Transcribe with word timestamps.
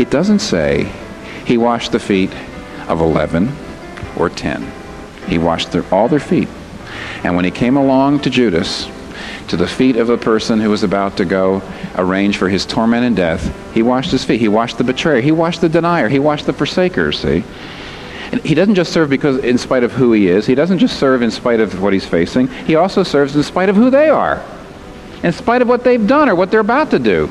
It 0.00 0.08
doesn't 0.08 0.38
say 0.38 0.90
he 1.44 1.58
washed 1.58 1.92
the 1.92 1.98
feet 1.98 2.32
of 2.88 3.02
11 3.02 3.54
or 4.16 4.30
10. 4.30 4.66
He 5.28 5.36
washed 5.36 5.72
their, 5.72 5.84
all 5.92 6.08
their 6.08 6.18
feet. 6.18 6.48
And 7.22 7.36
when 7.36 7.44
he 7.44 7.50
came 7.50 7.76
along 7.76 8.20
to 8.20 8.30
Judas, 8.30 8.88
to 9.48 9.58
the 9.58 9.68
feet 9.68 9.96
of 9.96 10.08
a 10.08 10.16
person 10.16 10.58
who 10.58 10.70
was 10.70 10.82
about 10.82 11.18
to 11.18 11.26
go 11.26 11.60
arrange 11.96 12.38
for 12.38 12.48
his 12.48 12.64
torment 12.64 13.04
and 13.04 13.14
death, 13.14 13.74
he 13.74 13.82
washed 13.82 14.10
his 14.10 14.24
feet. 14.24 14.40
He 14.40 14.48
washed 14.48 14.78
the 14.78 14.84
betrayer. 14.84 15.20
He 15.20 15.32
washed 15.32 15.60
the 15.60 15.68
denier. 15.68 16.08
He 16.08 16.18
washed 16.18 16.46
the 16.46 16.54
forsaker, 16.54 17.14
see? 17.14 17.44
And 18.32 18.40
he 18.40 18.54
doesn't 18.54 18.76
just 18.76 18.94
serve 18.94 19.10
because 19.10 19.36
in 19.44 19.58
spite 19.58 19.84
of 19.84 19.92
who 19.92 20.12
he 20.12 20.28
is. 20.28 20.46
He 20.46 20.54
doesn't 20.54 20.78
just 20.78 20.98
serve 20.98 21.20
in 21.20 21.30
spite 21.30 21.60
of 21.60 21.82
what 21.82 21.92
he's 21.92 22.06
facing. 22.06 22.48
He 22.48 22.74
also 22.74 23.02
serves 23.02 23.36
in 23.36 23.42
spite 23.42 23.68
of 23.68 23.76
who 23.76 23.90
they 23.90 24.08
are. 24.08 24.42
In 25.22 25.32
spite 25.32 25.60
of 25.60 25.68
what 25.68 25.84
they've 25.84 26.06
done 26.06 26.30
or 26.30 26.34
what 26.34 26.50
they're 26.50 26.60
about 26.60 26.90
to 26.92 26.98
do. 26.98 27.28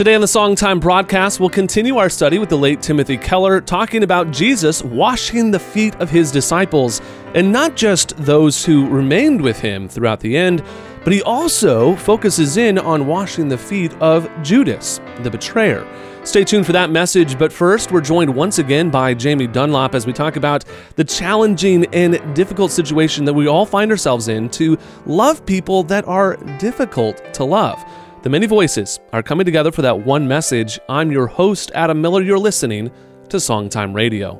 Today 0.00 0.14
on 0.14 0.22
the 0.22 0.26
Songtime 0.26 0.80
broadcast, 0.80 1.40
we'll 1.40 1.50
continue 1.50 1.98
our 1.98 2.08
study 2.08 2.38
with 2.38 2.48
the 2.48 2.56
late 2.56 2.80
Timothy 2.80 3.18
Keller, 3.18 3.60
talking 3.60 4.02
about 4.02 4.30
Jesus 4.30 4.82
washing 4.82 5.50
the 5.50 5.58
feet 5.58 5.94
of 5.96 6.08
his 6.08 6.32
disciples, 6.32 7.02
and 7.34 7.52
not 7.52 7.76
just 7.76 8.16
those 8.16 8.64
who 8.64 8.88
remained 8.88 9.42
with 9.42 9.60
him 9.60 9.90
throughout 9.90 10.20
the 10.20 10.38
end, 10.38 10.64
but 11.04 11.12
he 11.12 11.20
also 11.20 11.96
focuses 11.96 12.56
in 12.56 12.78
on 12.78 13.06
washing 13.06 13.50
the 13.50 13.58
feet 13.58 13.92
of 14.00 14.26
Judas, 14.42 15.02
the 15.18 15.30
betrayer. 15.30 15.86
Stay 16.24 16.44
tuned 16.44 16.64
for 16.64 16.72
that 16.72 16.88
message, 16.88 17.38
but 17.38 17.52
first, 17.52 17.92
we're 17.92 18.00
joined 18.00 18.34
once 18.34 18.58
again 18.58 18.88
by 18.88 19.12
Jamie 19.12 19.46
Dunlop 19.46 19.94
as 19.94 20.06
we 20.06 20.14
talk 20.14 20.36
about 20.36 20.64
the 20.96 21.04
challenging 21.04 21.84
and 21.94 22.34
difficult 22.34 22.70
situation 22.70 23.26
that 23.26 23.34
we 23.34 23.48
all 23.48 23.66
find 23.66 23.90
ourselves 23.90 24.28
in 24.28 24.48
to 24.48 24.78
love 25.04 25.44
people 25.44 25.82
that 25.82 26.08
are 26.08 26.36
difficult 26.56 27.34
to 27.34 27.44
love. 27.44 27.84
The 28.22 28.28
many 28.28 28.46
voices 28.46 29.00
are 29.14 29.22
coming 29.22 29.46
together 29.46 29.72
for 29.72 29.80
that 29.80 30.04
one 30.04 30.28
message. 30.28 30.78
I'm 30.90 31.10
your 31.10 31.26
host, 31.26 31.70
Adam 31.74 32.02
Miller. 32.02 32.20
You're 32.20 32.38
listening 32.38 32.90
to 33.30 33.38
Songtime 33.38 33.94
Radio. 33.94 34.38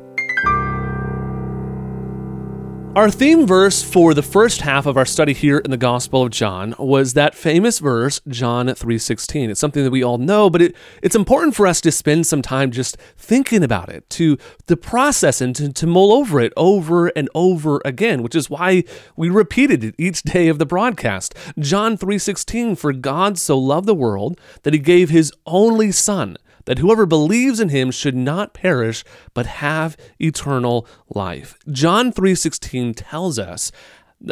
Our 2.97 3.09
theme 3.09 3.47
verse 3.47 3.85
for 3.85 4.15
the 4.15 4.23
first 4.23 4.63
half 4.63 4.85
of 4.85 4.97
our 4.97 5.07
study 5.07 5.33
here 5.33 5.59
in 5.59 5.71
the 5.71 5.77
Gospel 5.77 6.25
of 6.25 6.31
John 6.31 6.75
was 6.77 7.15
that 7.15 7.37
famous 7.37 7.79
verse, 7.79 8.21
John 8.27 8.67
3:16. 8.67 9.49
It's 9.49 9.61
something 9.61 9.85
that 9.85 9.93
we 9.93 10.03
all 10.03 10.19
know, 10.19 10.51
but 10.51 10.61
it, 10.61 10.75
it's 11.01 11.15
important 11.15 11.55
for 11.55 11.69
us 11.69 11.81
to 11.83 11.93
spend 11.93 12.27
some 12.27 12.43
time 12.43 12.73
just 12.73 12.97
thinking 13.17 13.63
about 13.63 13.91
it, 13.91 14.11
to, 14.11 14.37
to 14.67 14.77
process 14.77 15.41
and 15.41 15.55
to, 15.55 15.73
to 15.73 15.87
mull 15.87 16.13
over 16.13 16.41
it 16.41 16.53
over 16.57 17.07
and 17.15 17.31
over 17.33 17.81
again, 17.85 18.25
which 18.25 18.35
is 18.35 18.51
why 18.51 18.83
we 19.15 19.31
repeated 19.31 19.85
it 19.85 19.95
each 19.97 20.25
day 20.25 20.49
of 20.49 20.59
the 20.59 20.67
broadcast. 20.67 21.33
John 21.61 21.97
3:16, 21.97 22.77
for 22.77 22.93
God 22.93 23.39
so 23.39 23.57
loved 23.57 23.87
the 23.87 23.95
world 23.95 24.41
that 24.65 24.75
he 24.75 24.81
gave 24.81 25.11
his 25.11 25.33
only 25.47 25.93
son 25.93 26.37
that 26.65 26.79
whoever 26.79 27.07
believes 27.07 27.61
in 27.61 27.69
him 27.69 27.91
should 27.91 28.17
not 28.17 28.55
perish 28.55 29.05
but 29.35 29.47
have 29.47 29.97
eternal 30.21 30.87
life. 31.09 31.59
John 31.71 32.13
3:16 32.13 32.95
tells 32.95 33.39
us 33.39 33.73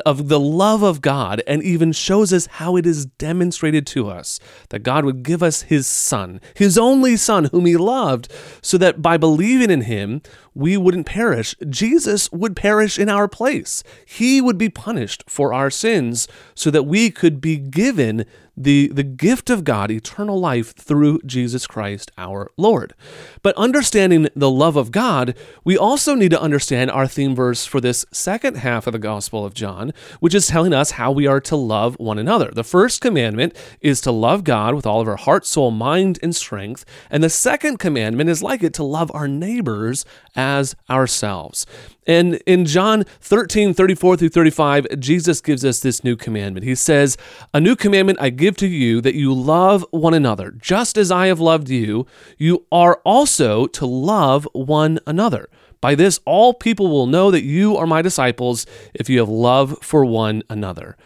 of 0.04 0.28
the 0.28 0.40
love 0.40 0.82
of 0.82 1.00
God 1.00 1.42
and 1.46 1.62
even 1.62 1.92
shows 1.92 2.32
us 2.32 2.46
how 2.46 2.76
it 2.76 2.86
is 2.86 3.06
demonstrated 3.06 3.86
to 3.88 4.08
us 4.08 4.38
that 4.68 4.82
God 4.82 5.04
would 5.04 5.22
give 5.22 5.42
us 5.42 5.62
his 5.62 5.86
son, 5.86 6.40
his 6.54 6.76
only 6.76 7.16
son 7.16 7.44
whom 7.46 7.64
he 7.64 7.76
loved, 7.76 8.30
so 8.60 8.76
that 8.78 9.00
by 9.00 9.16
believing 9.16 9.70
in 9.70 9.82
him, 9.82 10.20
we 10.54 10.76
wouldn't 10.76 11.06
perish. 11.06 11.54
Jesus 11.68 12.30
would 12.32 12.54
perish 12.54 12.98
in 12.98 13.08
our 13.08 13.28
place. 13.28 13.82
He 14.04 14.40
would 14.40 14.58
be 14.58 14.68
punished 14.68 15.24
for 15.26 15.54
our 15.54 15.70
sins 15.70 16.28
so 16.54 16.70
that 16.70 16.82
we 16.84 17.10
could 17.10 17.40
be 17.40 17.56
given 17.56 18.26
the, 18.59 18.89
the 18.89 19.05
gift 19.05 19.51
of 19.51 19.64
God, 19.64 19.91
eternal 19.91 20.39
life 20.39 20.74
through 20.74 21.20
Jesus 21.24 21.67
Christ 21.67 22.11
our 22.19 22.51
Lord. 22.57 22.92
But 23.42 23.57
understanding 23.57 24.29
the 24.35 24.51
love 24.51 24.77
of 24.77 24.91
God, 24.91 25.36
we 25.64 25.79
also 25.79 26.14
need 26.14 26.30
to 26.33 26.41
understand 26.41 26.91
our 26.91 27.07
theme 27.07 27.35
verse 27.35 27.64
for 27.64 27.80
this 27.80 28.05
second 28.13 28.57
half 28.57 28.86
of 28.86 28.92
the 28.92 28.98
Gospel 28.98 29.45
of 29.45 29.55
John, 29.55 29.92
which 30.20 30.35
is 30.35 30.48
telling 30.48 30.74
us 30.74 30.92
how 30.92 31.13
we 31.13 31.27
are 31.27 31.41
to 31.42 31.57
love 31.57 31.95
one 32.01 32.18
another. 32.18 32.51
The 32.52 32.64
first 32.64 33.01
commandment 33.01 33.57
is 33.80 34.01
to 34.02 34.11
love 34.11 34.42
God 34.42 34.74
with 34.74 34.86
all 34.86 35.01
of 35.01 35.08
our 35.08 35.17
heart, 35.17 35.47
soul, 35.47 35.70
mind, 35.70 36.18
and 36.23 36.35
strength. 36.35 36.85
And 37.11 37.23
the 37.23 37.30
second 37.30 37.79
commandment 37.79 38.29
is 38.29 38.42
like 38.42 38.63
it 38.63 38.74
to 38.74 38.83
love 38.83 39.11
our 39.14 39.29
neighbors 39.29 40.05
as 40.35 40.74
ourselves. 40.91 41.64
And 42.08 42.36
in 42.46 42.64
John 42.64 43.05
13, 43.20 43.74
34 43.74 44.17
through 44.17 44.29
35, 44.30 44.98
Jesus 44.98 45.42
gives 45.42 45.63
us 45.63 45.80
this 45.80 46.02
new 46.02 46.17
commandment. 46.17 46.64
He 46.64 46.74
says, 46.74 47.19
A 47.52 47.61
new 47.61 47.77
commandment 47.77 48.19
I 48.20 48.30
give 48.30 48.57
to 48.57 48.67
you 48.67 49.02
that 49.02 49.14
you 49.14 49.35
love 49.35 49.85
one 49.91 50.14
another. 50.14 50.52
Just 50.52 50.97
as 50.97 51.13
I 51.13 51.27
have 51.27 51.39
loved 51.39 51.68
you, 51.68 52.07
you 52.39 52.64
are 52.73 53.02
also 53.05 53.67
to 53.67 53.85
love 53.85 54.48
one 54.55 54.98
another. 55.07 55.51
By 55.83 55.95
this, 55.95 56.18
all 56.24 56.55
people 56.55 56.89
will 56.89 57.07
know 57.07 57.30
that 57.30 57.45
you 57.45 57.77
are 57.77 57.86
my 57.86 58.01
disciples 58.01 58.67
if 58.95 59.11
you 59.11 59.18
have 59.18 59.29
love 59.29 59.79
for 59.83 60.05
one 60.05 60.42
another. 60.48 60.97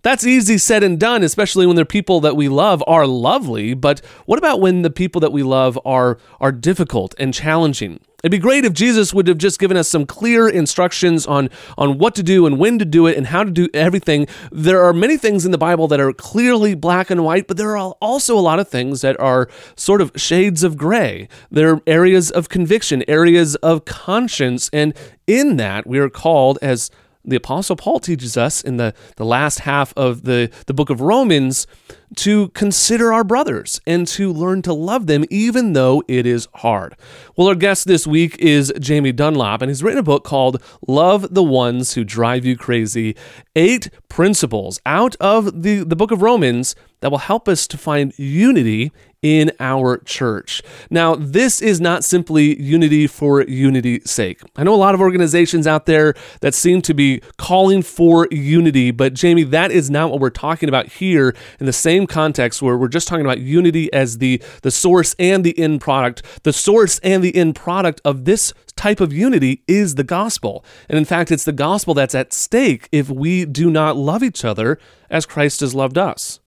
That's 0.00 0.26
easy 0.26 0.56
said 0.56 0.82
and 0.82 0.98
done, 0.98 1.22
especially 1.22 1.66
when 1.66 1.76
the 1.76 1.84
people 1.84 2.20
that 2.20 2.36
we 2.36 2.48
love 2.48 2.82
are 2.86 3.06
lovely. 3.06 3.74
But 3.74 4.00
what 4.24 4.38
about 4.38 4.60
when 4.60 4.82
the 4.82 4.90
people 4.90 5.20
that 5.20 5.32
we 5.32 5.42
love 5.42 5.78
are, 5.84 6.16
are 6.40 6.52
difficult 6.52 7.14
and 7.18 7.34
challenging? 7.34 8.00
It'd 8.26 8.32
be 8.32 8.38
great 8.38 8.64
if 8.64 8.72
Jesus 8.72 9.14
would 9.14 9.28
have 9.28 9.38
just 9.38 9.60
given 9.60 9.76
us 9.76 9.88
some 9.88 10.04
clear 10.04 10.48
instructions 10.48 11.28
on, 11.28 11.48
on 11.78 11.96
what 11.96 12.16
to 12.16 12.24
do 12.24 12.44
and 12.44 12.58
when 12.58 12.76
to 12.80 12.84
do 12.84 13.06
it 13.06 13.16
and 13.16 13.28
how 13.28 13.44
to 13.44 13.52
do 13.52 13.68
everything. 13.72 14.26
There 14.50 14.82
are 14.82 14.92
many 14.92 15.16
things 15.16 15.46
in 15.46 15.52
the 15.52 15.58
Bible 15.58 15.86
that 15.86 16.00
are 16.00 16.12
clearly 16.12 16.74
black 16.74 17.08
and 17.08 17.24
white, 17.24 17.46
but 17.46 17.56
there 17.56 17.76
are 17.76 17.92
also 18.00 18.36
a 18.36 18.40
lot 18.40 18.58
of 18.58 18.66
things 18.66 19.00
that 19.02 19.16
are 19.20 19.48
sort 19.76 20.00
of 20.00 20.10
shades 20.16 20.64
of 20.64 20.76
gray. 20.76 21.28
There 21.52 21.74
are 21.74 21.82
areas 21.86 22.32
of 22.32 22.48
conviction, 22.48 23.04
areas 23.06 23.54
of 23.62 23.84
conscience, 23.84 24.70
and 24.72 24.92
in 25.28 25.56
that 25.58 25.86
we 25.86 26.00
are 26.00 26.10
called 26.10 26.58
as 26.60 26.90
the 27.24 27.36
Apostle 27.36 27.76
Paul 27.76 28.00
teaches 28.00 28.36
us 28.36 28.60
in 28.60 28.76
the, 28.76 28.92
the 29.14 29.24
last 29.24 29.60
half 29.60 29.92
of 29.96 30.24
the, 30.24 30.50
the 30.66 30.74
book 30.74 30.90
of 30.90 31.00
Romans 31.00 31.68
to 32.16 32.48
consider 32.48 33.12
our 33.12 33.24
brothers 33.24 33.80
and 33.86 34.06
to 34.06 34.32
learn 34.32 34.62
to 34.62 34.72
love 34.72 35.06
them 35.06 35.24
even 35.30 35.72
though 35.72 36.02
it 36.08 36.26
is 36.26 36.48
hard. 36.54 36.96
Well, 37.36 37.48
our 37.48 37.54
guest 37.54 37.86
this 37.86 38.06
week 38.06 38.38
is 38.38 38.72
Jamie 38.78 39.12
Dunlop, 39.12 39.62
and 39.62 39.70
he's 39.70 39.82
written 39.82 39.98
a 39.98 40.02
book 40.02 40.24
called 40.24 40.62
Love 40.86 41.34
the 41.34 41.42
Ones 41.42 41.94
Who 41.94 42.04
Drive 42.04 42.44
You 42.44 42.56
Crazy 42.56 43.16
Eight 43.54 43.90
Principles 44.08 44.80
out 44.86 45.16
of 45.16 45.62
the, 45.62 45.84
the 45.84 45.96
book 45.96 46.10
of 46.10 46.22
Romans 46.22 46.74
that 47.00 47.10
will 47.10 47.18
help 47.18 47.48
us 47.48 47.66
to 47.68 47.78
find 47.78 48.18
unity 48.18 48.92
in 49.22 49.50
our 49.60 49.98
church. 49.98 50.62
Now, 50.90 51.14
this 51.14 51.60
is 51.60 51.80
not 51.80 52.04
simply 52.04 52.60
unity 52.60 53.06
for 53.06 53.42
unity's 53.42 54.10
sake. 54.10 54.40
I 54.56 54.62
know 54.62 54.74
a 54.74 54.76
lot 54.76 54.94
of 54.94 55.00
organizations 55.00 55.66
out 55.66 55.86
there 55.86 56.14
that 56.42 56.54
seem 56.54 56.82
to 56.82 56.94
be 56.94 57.22
calling 57.38 57.82
for 57.82 58.28
unity, 58.30 58.90
but 58.90 59.14
Jamie, 59.14 59.42
that 59.44 59.72
is 59.72 59.90
not 59.90 60.10
what 60.10 60.20
we're 60.20 60.30
talking 60.30 60.68
about 60.68 60.86
here 60.86 61.34
in 61.58 61.66
the 61.66 61.72
same 61.72 61.95
context 62.04 62.60
where 62.60 62.76
we're 62.76 62.88
just 62.88 63.06
talking 63.06 63.24
about 63.24 63.38
unity 63.38 63.92
as 63.92 64.18
the, 64.18 64.42
the 64.62 64.72
source 64.72 65.14
and 65.20 65.44
the 65.44 65.56
end 65.56 65.80
product. 65.80 66.22
The 66.42 66.52
source 66.52 66.98
and 66.98 67.22
the 67.22 67.36
end 67.36 67.54
product 67.54 68.00
of 68.04 68.24
this 68.24 68.52
type 68.74 69.00
of 69.00 69.12
unity 69.12 69.62
is 69.68 69.94
the 69.94 70.02
gospel. 70.02 70.64
And 70.88 70.98
in 70.98 71.04
fact, 71.04 71.30
it's 71.30 71.44
the 71.44 71.52
gospel 71.52 71.94
that's 71.94 72.14
at 72.16 72.32
stake 72.32 72.88
if 72.90 73.08
we 73.08 73.44
do 73.44 73.70
not 73.70 73.96
love 73.96 74.24
each 74.24 74.44
other 74.44 74.80
as 75.08 75.26
Christ 75.26 75.60
has 75.60 75.76
loved 75.76 75.96
us. 75.96 76.40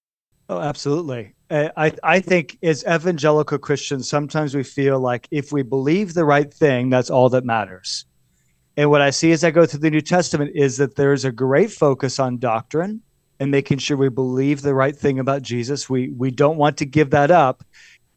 Oh, 0.50 0.60
absolutely. 0.60 1.36
Uh, 1.50 1.70
I, 1.78 1.94
I 2.04 2.20
think 2.20 2.58
as 2.62 2.84
evangelical 2.84 3.58
Christians, 3.58 4.10
sometimes 4.10 4.54
we 4.54 4.64
feel 4.64 5.00
like 5.00 5.28
if 5.32 5.52
we 5.52 5.64
believe 5.64 6.14
the 6.14 6.26
right 6.26 6.54
thing, 6.54 6.90
that's 6.90 7.10
all 7.10 7.30
that 7.30 7.46
matters. 7.46 8.06
And 8.78 8.90
what 8.90 9.02
I 9.02 9.10
see 9.10 9.32
as 9.32 9.44
I 9.44 9.52
go 9.52 9.66
through 9.66 9.82
the 9.82 9.90
New 9.90 10.02
Testament 10.02 10.52
is 10.56 10.78
that 10.78 10.96
there's 10.96 11.26
a 11.26 11.32
great 11.32 11.72
focus 11.72 12.20
on 12.20 12.38
doctrine 12.38 13.02
and 13.40 13.52
making 13.52 13.78
sure 13.78 13.98
we 13.98 14.10
believe 14.10 14.62
the 14.62 14.76
right 14.76 14.96
thing 14.96 15.20
about 15.20 15.42
Jesus. 15.42 15.90
We 15.90 16.10
we 16.10 16.32
don't 16.32 16.58
want 16.58 16.78
to 16.78 16.86
give 16.86 17.12
that 17.12 17.32
up. 17.32 17.64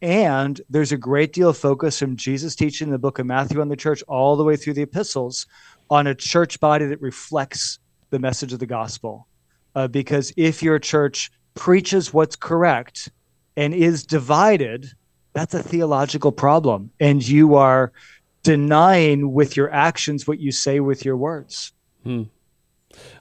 And 0.01 0.61
there's 0.69 0.91
a 0.91 0.97
great 0.97 1.33
deal 1.33 1.51
of 1.51 1.57
focus 1.57 1.99
from 1.99 2.17
Jesus 2.17 2.57
teaching 2.57 2.89
in 2.89 2.93
the 2.93 2.99
book 2.99 3.21
of 3.21 3.27
Matthew 3.27 3.61
on 3.61 3.69
the 3.69 3.77
church 3.77 4.03
all 4.09 4.37
the 4.37 4.43
way 4.43 4.57
through 4.57 4.75
the 4.75 4.83
epistles 4.83 5.47
on 5.91 6.09
a 6.09 6.15
church 6.15 6.59
body 6.59 6.87
that 6.87 7.01
reflects 7.01 7.79
the 8.11 8.19
message 8.19 8.53
of 8.53 8.59
the 8.59 8.67
gospel. 8.67 9.29
Uh, 9.77 9.87
because 9.87 10.33
if 10.37 10.61
your 10.63 10.81
church 10.81 11.31
preaches 11.55 12.13
what's 12.13 12.35
correct, 12.35 13.11
and 13.57 13.75
is 13.75 14.05
divided, 14.05 14.91
that's 15.33 15.55
a 15.55 15.63
theological 15.63 16.33
problem. 16.33 16.91
And 17.01 17.27
you 17.27 17.55
are 17.55 17.93
denying 18.43 19.33
with 19.33 19.57
your 19.57 19.73
actions 19.73 20.27
what 20.27 20.41
you 20.41 20.53
say 20.53 20.81
with 20.81 21.05
your 21.05 21.17
words. 21.17 21.73
Hmm. 22.03 22.25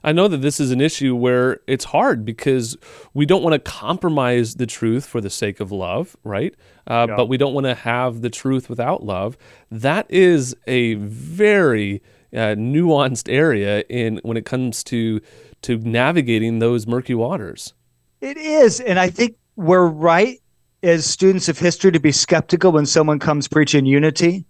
I 0.04 0.12
know 0.12 0.28
that 0.28 0.38
this 0.38 0.60
is 0.60 0.70
an 0.70 0.80
issue 0.80 1.14
where 1.14 1.60
it's 1.66 1.84
hard 1.84 2.24
because 2.24 2.76
we 3.14 3.26
don't 3.26 3.42
want 3.42 3.52
to 3.54 3.58
compromise 3.58 4.56
the 4.56 4.66
truth 4.66 5.06
for 5.06 5.20
the 5.20 5.30
sake 5.30 5.60
of 5.60 5.72
love, 5.72 6.16
right? 6.24 6.54
Uh, 6.86 7.06
yeah. 7.08 7.16
But 7.16 7.26
we 7.26 7.36
don't 7.36 7.54
want 7.54 7.66
to 7.66 7.74
have 7.74 8.22
the 8.22 8.30
truth 8.30 8.68
without 8.68 9.04
love. 9.04 9.36
That 9.70 10.10
is 10.10 10.56
a 10.66 10.94
very 10.94 12.02
uh, 12.32 12.56
nuanced 12.56 13.32
area 13.32 13.84
in 13.88 14.20
when 14.22 14.36
it 14.36 14.46
comes 14.46 14.82
to 14.84 15.20
to 15.62 15.78
navigating 15.78 16.58
those 16.58 16.86
murky 16.86 17.14
waters. 17.14 17.74
It 18.20 18.36
is, 18.36 18.80
and 18.80 18.98
I 18.98 19.10
think 19.10 19.36
we're 19.56 19.86
right 19.86 20.40
as 20.82 21.06
students 21.06 21.48
of 21.48 21.58
history 21.58 21.92
to 21.92 22.00
be 22.00 22.10
skeptical 22.10 22.72
when 22.72 22.86
someone 22.86 23.18
comes 23.18 23.46
preaching 23.46 23.86
unity. 23.86 24.44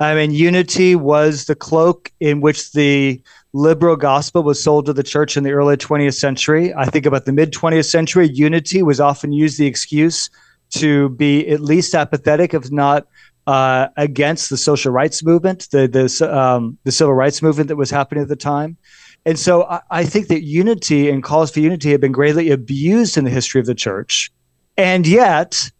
I 0.00 0.14
mean, 0.14 0.30
unity 0.32 0.96
was 0.96 1.44
the 1.44 1.54
cloak 1.54 2.10
in 2.20 2.40
which 2.40 2.72
the 2.72 3.20
liberal 3.54 3.94
gospel 3.94 4.42
was 4.42 4.62
sold 4.62 4.84
to 4.84 4.92
the 4.92 5.02
church 5.02 5.36
in 5.36 5.44
the 5.44 5.52
early 5.52 5.76
20th 5.76 6.16
century. 6.16 6.74
I 6.74 6.86
think 6.86 7.06
about 7.06 7.24
the 7.24 7.32
mid 7.32 7.52
20th 7.52 7.88
century, 7.88 8.28
unity 8.28 8.82
was 8.82 9.00
often 9.00 9.32
used 9.32 9.58
the 9.58 9.66
excuse 9.66 10.28
to 10.70 11.10
be 11.10 11.48
at 11.48 11.60
least 11.60 11.94
apathetic, 11.94 12.52
if 12.52 12.70
not 12.72 13.06
uh, 13.46 13.88
against 13.96 14.50
the 14.50 14.56
social 14.56 14.90
rights 14.90 15.22
movement, 15.22 15.68
the 15.70 15.86
the, 15.86 16.36
um, 16.36 16.76
the 16.82 16.90
civil 16.90 17.14
rights 17.14 17.42
movement 17.42 17.68
that 17.68 17.76
was 17.76 17.90
happening 17.90 18.22
at 18.22 18.28
the 18.28 18.36
time. 18.36 18.76
And 19.24 19.38
so 19.38 19.64
I, 19.64 19.80
I 19.90 20.04
think 20.04 20.26
that 20.28 20.42
unity 20.42 21.08
and 21.08 21.22
calls 21.22 21.52
for 21.52 21.60
unity 21.60 21.92
have 21.92 22.00
been 22.00 22.12
greatly 22.12 22.50
abused 22.50 23.16
in 23.16 23.24
the 23.24 23.30
history 23.30 23.60
of 23.60 23.66
the 23.66 23.74
church. 23.74 24.32
And 24.76 25.06
yet, 25.06 25.70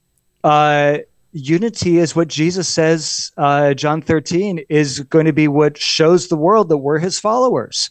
uh, 0.45 0.99
unity 1.35 1.99
is 1.99 2.17
what 2.17 2.29
Jesus 2.29 2.69
says, 2.69 3.33
uh, 3.37 3.75
John 3.75 4.01
13, 4.01 4.65
is 4.69 5.01
going 5.01 5.27
to 5.27 5.33
be 5.33 5.49
what 5.49 5.77
shows 5.77 6.29
the 6.29 6.37
world 6.37 6.69
that 6.69 6.79
we're 6.79 6.99
his 6.99 7.19
followers. 7.19 7.91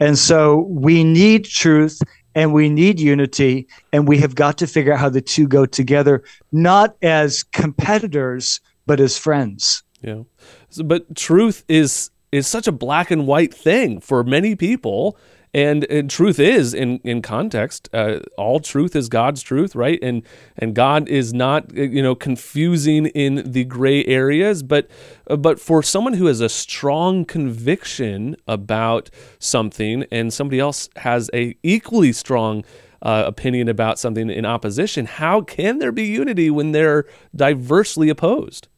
And 0.00 0.18
so 0.18 0.66
we 0.68 1.04
need 1.04 1.44
truth 1.44 2.00
and 2.34 2.52
we 2.52 2.68
need 2.68 3.00
unity, 3.00 3.66
and 3.92 4.06
we 4.06 4.18
have 4.18 4.34
got 4.34 4.58
to 4.58 4.66
figure 4.66 4.92
out 4.92 5.00
how 5.00 5.08
the 5.08 5.20
two 5.20 5.48
go 5.48 5.66
together, 5.66 6.22
not 6.52 6.94
as 7.02 7.42
competitors, 7.42 8.60
but 8.86 9.00
as 9.00 9.18
friends. 9.18 9.82
Yeah. 10.02 10.22
So, 10.70 10.84
but 10.84 11.16
truth 11.16 11.64
is 11.68 12.10
is 12.30 12.46
such 12.46 12.68
a 12.68 12.72
black 12.72 13.10
and 13.10 13.26
white 13.26 13.52
thing 13.52 14.00
for 14.00 14.22
many 14.22 14.54
people 14.54 15.18
and, 15.54 15.84
and 15.84 16.10
truth 16.10 16.38
is 16.38 16.74
in 16.74 16.98
in 17.04 17.22
context 17.22 17.88
uh, 17.92 18.20
all 18.36 18.60
truth 18.60 18.94
is 18.94 19.08
god's 19.08 19.42
truth 19.42 19.74
right? 19.74 19.98
And 20.02 20.22
and 20.56 20.74
god 20.74 21.08
is 21.08 21.32
not 21.32 21.72
you 21.74 22.02
know 22.02 22.14
confusing 22.14 23.06
in 23.06 23.50
the 23.50 23.64
gray 23.64 24.04
areas 24.04 24.62
but 24.62 24.88
uh, 25.28 25.36
but 25.36 25.60
for 25.60 25.82
someone 25.82 26.14
who 26.14 26.26
has 26.26 26.40
a 26.40 26.48
strong 26.48 27.24
conviction 27.24 28.36
about 28.46 29.10
something 29.38 30.04
and 30.10 30.32
somebody 30.32 30.60
else 30.60 30.88
has 30.96 31.30
a 31.32 31.56
equally 31.62 32.12
strong 32.12 32.64
uh, 33.00 33.24
opinion 33.26 33.68
about 33.68 33.98
something 33.98 34.28
in 34.28 34.44
opposition 34.44 35.06
how 35.06 35.40
can 35.40 35.78
there 35.78 35.92
be 35.92 36.04
unity 36.04 36.50
when 36.50 36.72
they're 36.72 37.04
diversely 37.34 38.08
opposed 38.08 38.68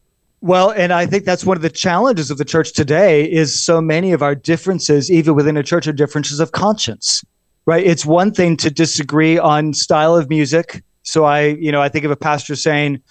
well, 0.41 0.71
and 0.71 0.91
I 0.91 1.05
think 1.05 1.23
that's 1.25 1.45
one 1.45 1.55
of 1.55 1.61
the 1.61 1.69
challenges 1.69 2.31
of 2.31 2.39
the 2.39 2.45
church 2.45 2.73
today 2.73 3.31
is 3.31 3.59
so 3.59 3.79
many 3.79 4.11
of 4.11 4.23
our 4.23 4.33
differences, 4.33 5.11
even 5.11 5.35
within 5.35 5.55
a 5.55 5.63
church, 5.63 5.87
are 5.87 5.93
differences 5.93 6.39
of 6.39 6.51
conscience, 6.51 7.23
right? 7.67 7.85
It's 7.85 8.07
one 8.07 8.33
thing 8.33 8.57
to 8.57 8.71
disagree 8.71 9.37
on 9.37 9.75
style 9.75 10.15
of 10.15 10.29
music. 10.29 10.83
So 11.03 11.25
I, 11.25 11.41
you 11.41 11.71
know, 11.71 11.79
I 11.79 11.89
think 11.89 12.05
of 12.05 12.11
a 12.11 12.15
pastor 12.15 12.55
saying, 12.55 13.01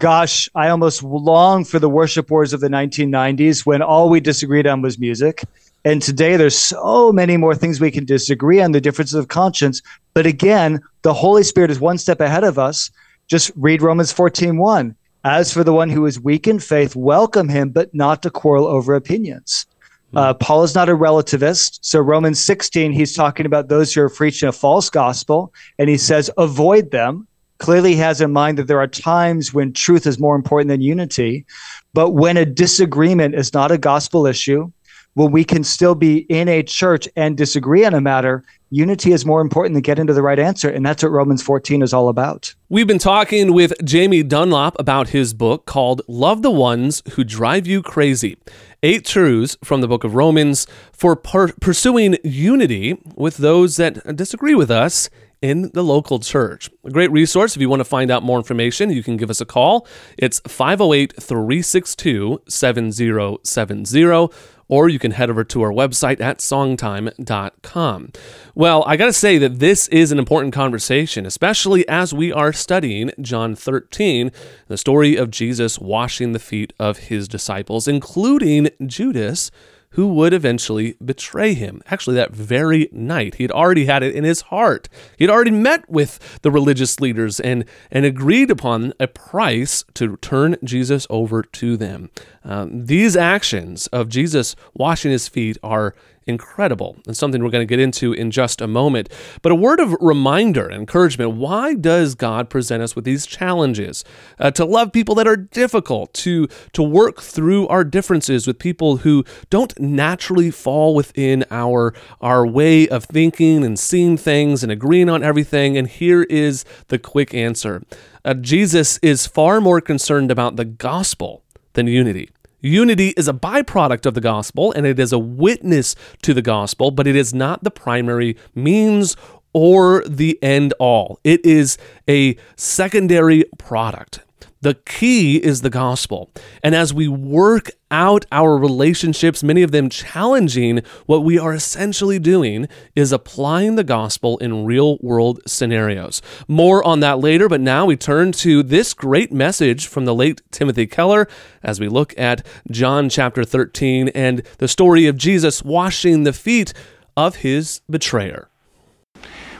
gosh, 0.00 0.48
I 0.56 0.68
almost 0.68 1.04
long 1.04 1.64
for 1.64 1.78
the 1.78 1.88
worship 1.88 2.28
wars 2.28 2.52
of 2.52 2.60
the 2.60 2.68
1990s 2.68 3.64
when 3.64 3.82
all 3.82 4.08
we 4.08 4.18
disagreed 4.18 4.66
on 4.66 4.82
was 4.82 4.98
music. 4.98 5.44
And 5.84 6.02
today 6.02 6.36
there's 6.36 6.58
so 6.58 7.12
many 7.12 7.36
more 7.36 7.54
things 7.54 7.80
we 7.80 7.92
can 7.92 8.04
disagree 8.04 8.60
on, 8.60 8.72
the 8.72 8.80
differences 8.80 9.14
of 9.14 9.28
conscience. 9.28 9.80
But 10.12 10.26
again, 10.26 10.80
the 11.02 11.14
Holy 11.14 11.44
Spirit 11.44 11.70
is 11.70 11.78
one 11.78 11.98
step 11.98 12.20
ahead 12.20 12.42
of 12.42 12.58
us. 12.58 12.90
Just 13.28 13.52
read 13.54 13.80
Romans 13.80 14.10
14 14.10 14.58
1 14.58 14.96
as 15.24 15.52
for 15.52 15.64
the 15.64 15.72
one 15.72 15.90
who 15.90 16.06
is 16.06 16.20
weak 16.20 16.46
in 16.46 16.58
faith, 16.58 16.96
welcome 16.96 17.48
him, 17.48 17.70
but 17.70 17.94
not 17.94 18.22
to 18.22 18.30
quarrel 18.30 18.66
over 18.66 18.94
opinions. 18.94 19.66
Hmm. 20.12 20.16
Uh, 20.16 20.34
Paul 20.34 20.62
is 20.64 20.74
not 20.74 20.88
a 20.88 20.96
relativist. 20.96 21.78
So, 21.82 22.00
Romans 22.00 22.40
16, 22.40 22.92
he's 22.92 23.14
talking 23.14 23.46
about 23.46 23.68
those 23.68 23.92
who 23.92 24.02
are 24.02 24.10
preaching 24.10 24.48
a 24.48 24.52
false 24.52 24.90
gospel, 24.90 25.52
and 25.78 25.88
he 25.88 25.96
says, 25.96 26.30
avoid 26.38 26.90
them. 26.90 27.26
Clearly, 27.58 27.92
he 27.92 27.98
has 27.98 28.22
in 28.22 28.32
mind 28.32 28.56
that 28.58 28.68
there 28.68 28.80
are 28.80 28.86
times 28.86 29.52
when 29.52 29.74
truth 29.74 30.06
is 30.06 30.18
more 30.18 30.34
important 30.34 30.68
than 30.68 30.80
unity. 30.80 31.44
But 31.92 32.10
when 32.10 32.38
a 32.38 32.46
disagreement 32.46 33.34
is 33.34 33.52
not 33.52 33.70
a 33.70 33.76
gospel 33.76 34.26
issue, 34.26 34.72
when 35.14 35.32
we 35.32 35.44
can 35.44 35.64
still 35.64 35.94
be 35.94 36.18
in 36.28 36.48
a 36.48 36.62
church 36.62 37.08
and 37.16 37.36
disagree 37.36 37.84
on 37.84 37.94
a 37.94 38.00
matter, 38.00 38.44
unity 38.70 39.12
is 39.12 39.26
more 39.26 39.40
important 39.40 39.74
than 39.74 39.82
getting 39.82 40.06
to 40.06 40.12
the 40.12 40.22
right 40.22 40.38
answer. 40.38 40.70
And 40.70 40.86
that's 40.86 41.02
what 41.02 41.10
Romans 41.10 41.42
14 41.42 41.82
is 41.82 41.92
all 41.92 42.08
about. 42.08 42.54
We've 42.68 42.86
been 42.86 42.98
talking 42.98 43.52
with 43.52 43.72
Jamie 43.84 44.22
Dunlop 44.22 44.76
about 44.78 45.08
his 45.08 45.34
book 45.34 45.66
called 45.66 46.02
Love 46.06 46.42
the 46.42 46.50
Ones 46.50 47.02
Who 47.12 47.24
Drive 47.24 47.66
You 47.66 47.82
Crazy 47.82 48.38
Eight 48.82 49.04
Truths 49.04 49.56
from 49.64 49.80
the 49.80 49.88
Book 49.88 50.04
of 50.04 50.14
Romans 50.14 50.66
for 50.92 51.16
per- 51.16 51.52
Pursuing 51.52 52.16
Unity 52.22 52.98
with 53.14 53.38
Those 53.38 53.76
That 53.76 54.16
Disagree 54.16 54.54
with 54.54 54.70
Us 54.70 55.10
in 55.42 55.70
the 55.72 55.82
local 55.82 56.18
church. 56.20 56.70
A 56.84 56.90
great 56.90 57.10
resource. 57.10 57.56
If 57.56 57.62
you 57.62 57.68
want 57.68 57.80
to 57.80 57.84
find 57.84 58.10
out 58.10 58.22
more 58.22 58.38
information, 58.38 58.90
you 58.90 59.02
can 59.02 59.16
give 59.16 59.30
us 59.30 59.40
a 59.40 59.46
call. 59.46 59.86
It's 60.18 60.40
508 60.46 61.14
362 61.20 62.42
7070 62.46 64.28
or 64.70 64.88
you 64.88 64.98
can 64.98 65.10
head 65.10 65.28
over 65.28 65.44
to 65.44 65.60
our 65.62 65.72
website 65.72 66.20
at 66.20 66.38
songtime.com. 66.38 68.12
Well, 68.54 68.84
I 68.86 68.96
got 68.96 69.06
to 69.06 69.12
say 69.12 69.36
that 69.36 69.58
this 69.58 69.88
is 69.88 70.12
an 70.12 70.18
important 70.18 70.54
conversation, 70.54 71.26
especially 71.26 71.86
as 71.88 72.14
we 72.14 72.32
are 72.32 72.52
studying 72.52 73.10
John 73.20 73.56
13, 73.56 74.30
the 74.68 74.78
story 74.78 75.16
of 75.16 75.30
Jesus 75.30 75.78
washing 75.78 76.32
the 76.32 76.38
feet 76.38 76.72
of 76.78 76.98
his 76.98 77.26
disciples, 77.28 77.88
including 77.88 78.70
Judas 78.86 79.50
who 79.92 80.08
would 80.14 80.32
eventually 80.32 80.96
betray 81.04 81.54
him. 81.54 81.82
Actually, 81.86 82.16
that 82.16 82.32
very 82.32 82.88
night, 82.92 83.34
he 83.36 83.44
had 83.44 83.50
already 83.50 83.86
had 83.86 84.02
it 84.02 84.14
in 84.14 84.24
his 84.24 84.42
heart. 84.42 84.88
He 85.16 85.24
had 85.24 85.30
already 85.30 85.50
met 85.50 85.88
with 85.90 86.40
the 86.42 86.50
religious 86.50 87.00
leaders 87.00 87.40
and, 87.40 87.64
and 87.90 88.04
agreed 88.04 88.50
upon 88.50 88.92
a 89.00 89.08
price 89.08 89.84
to 89.94 90.16
turn 90.18 90.56
Jesus 90.62 91.06
over 91.10 91.42
to 91.42 91.76
them. 91.76 92.10
Um, 92.44 92.86
these 92.86 93.16
actions 93.16 93.88
of 93.88 94.08
Jesus 94.08 94.54
washing 94.74 95.10
his 95.10 95.28
feet 95.28 95.58
are 95.62 95.94
incredible 96.30 96.96
and 97.06 97.14
something 97.14 97.42
we're 97.42 97.50
going 97.50 97.66
to 97.66 97.70
get 97.70 97.78
into 97.78 98.14
in 98.14 98.30
just 98.30 98.62
a 98.62 98.66
moment. 98.66 99.10
But 99.42 99.52
a 99.52 99.54
word 99.54 99.80
of 99.80 99.92
reminder, 100.00 100.70
encouragement 100.70 101.32
why 101.32 101.74
does 101.74 102.14
God 102.14 102.48
present 102.48 102.82
us 102.82 102.96
with 102.96 103.04
these 103.04 103.26
challenges? 103.26 104.02
Uh, 104.38 104.50
to 104.52 104.64
love 104.64 104.92
people 104.92 105.14
that 105.16 105.26
are 105.26 105.36
difficult, 105.36 106.14
to, 106.14 106.48
to 106.72 106.82
work 106.82 107.20
through 107.20 107.68
our 107.68 107.84
differences 107.84 108.46
with 108.46 108.58
people 108.58 108.98
who 108.98 109.24
don't 109.50 109.78
naturally 109.78 110.50
fall 110.50 110.94
within 110.94 111.44
our, 111.50 111.92
our 112.22 112.46
way 112.46 112.88
of 112.88 113.04
thinking 113.04 113.62
and 113.62 113.78
seeing 113.78 114.16
things 114.16 114.62
and 114.62 114.72
agreeing 114.72 115.10
on 115.10 115.22
everything. 115.22 115.76
And 115.76 115.86
here 115.86 116.22
is 116.22 116.64
the 116.88 116.98
quick 116.98 117.34
answer 117.34 117.82
uh, 118.24 118.34
Jesus 118.34 118.98
is 118.98 119.26
far 119.26 119.60
more 119.60 119.80
concerned 119.80 120.30
about 120.30 120.56
the 120.56 120.64
gospel 120.64 121.42
than 121.72 121.86
unity. 121.86 122.30
Unity 122.60 123.08
is 123.10 123.28
a 123.28 123.32
byproduct 123.32 124.06
of 124.06 124.14
the 124.14 124.20
gospel 124.20 124.72
and 124.72 124.86
it 124.86 124.98
is 124.98 125.12
a 125.12 125.18
witness 125.18 125.96
to 126.22 126.34
the 126.34 126.42
gospel, 126.42 126.90
but 126.90 127.06
it 127.06 127.16
is 127.16 127.32
not 127.32 127.64
the 127.64 127.70
primary 127.70 128.36
means 128.54 129.16
or 129.52 130.04
the 130.06 130.38
end 130.42 130.72
all. 130.78 131.18
It 131.24 131.44
is 131.44 131.78
a 132.08 132.36
secondary 132.56 133.44
product. 133.58 134.20
The 134.62 134.74
key 134.74 135.36
is 135.36 135.62
the 135.62 135.70
gospel. 135.70 136.30
And 136.62 136.74
as 136.74 136.92
we 136.92 137.08
work 137.08 137.70
out 137.90 138.26
our 138.30 138.58
relationships, 138.58 139.42
many 139.42 139.62
of 139.62 139.70
them 139.70 139.88
challenging, 139.88 140.82
what 141.06 141.24
we 141.24 141.38
are 141.38 141.54
essentially 141.54 142.18
doing 142.18 142.68
is 142.94 143.10
applying 143.10 143.76
the 143.76 143.84
gospel 143.84 144.36
in 144.36 144.66
real 144.66 144.98
world 144.98 145.40
scenarios. 145.46 146.20
More 146.46 146.84
on 146.84 147.00
that 147.00 147.20
later, 147.20 147.48
but 147.48 147.62
now 147.62 147.86
we 147.86 147.96
turn 147.96 148.32
to 148.32 148.62
this 148.62 148.92
great 148.92 149.32
message 149.32 149.86
from 149.86 150.04
the 150.04 150.14
late 150.14 150.42
Timothy 150.50 150.86
Keller 150.86 151.26
as 151.62 151.80
we 151.80 151.88
look 151.88 152.12
at 152.18 152.44
John 152.70 153.08
chapter 153.08 153.44
13 153.44 154.08
and 154.08 154.42
the 154.58 154.68
story 154.68 155.06
of 155.06 155.16
Jesus 155.16 155.62
washing 155.62 156.24
the 156.24 156.34
feet 156.34 156.74
of 157.16 157.36
his 157.36 157.80
betrayer. 157.88 158.50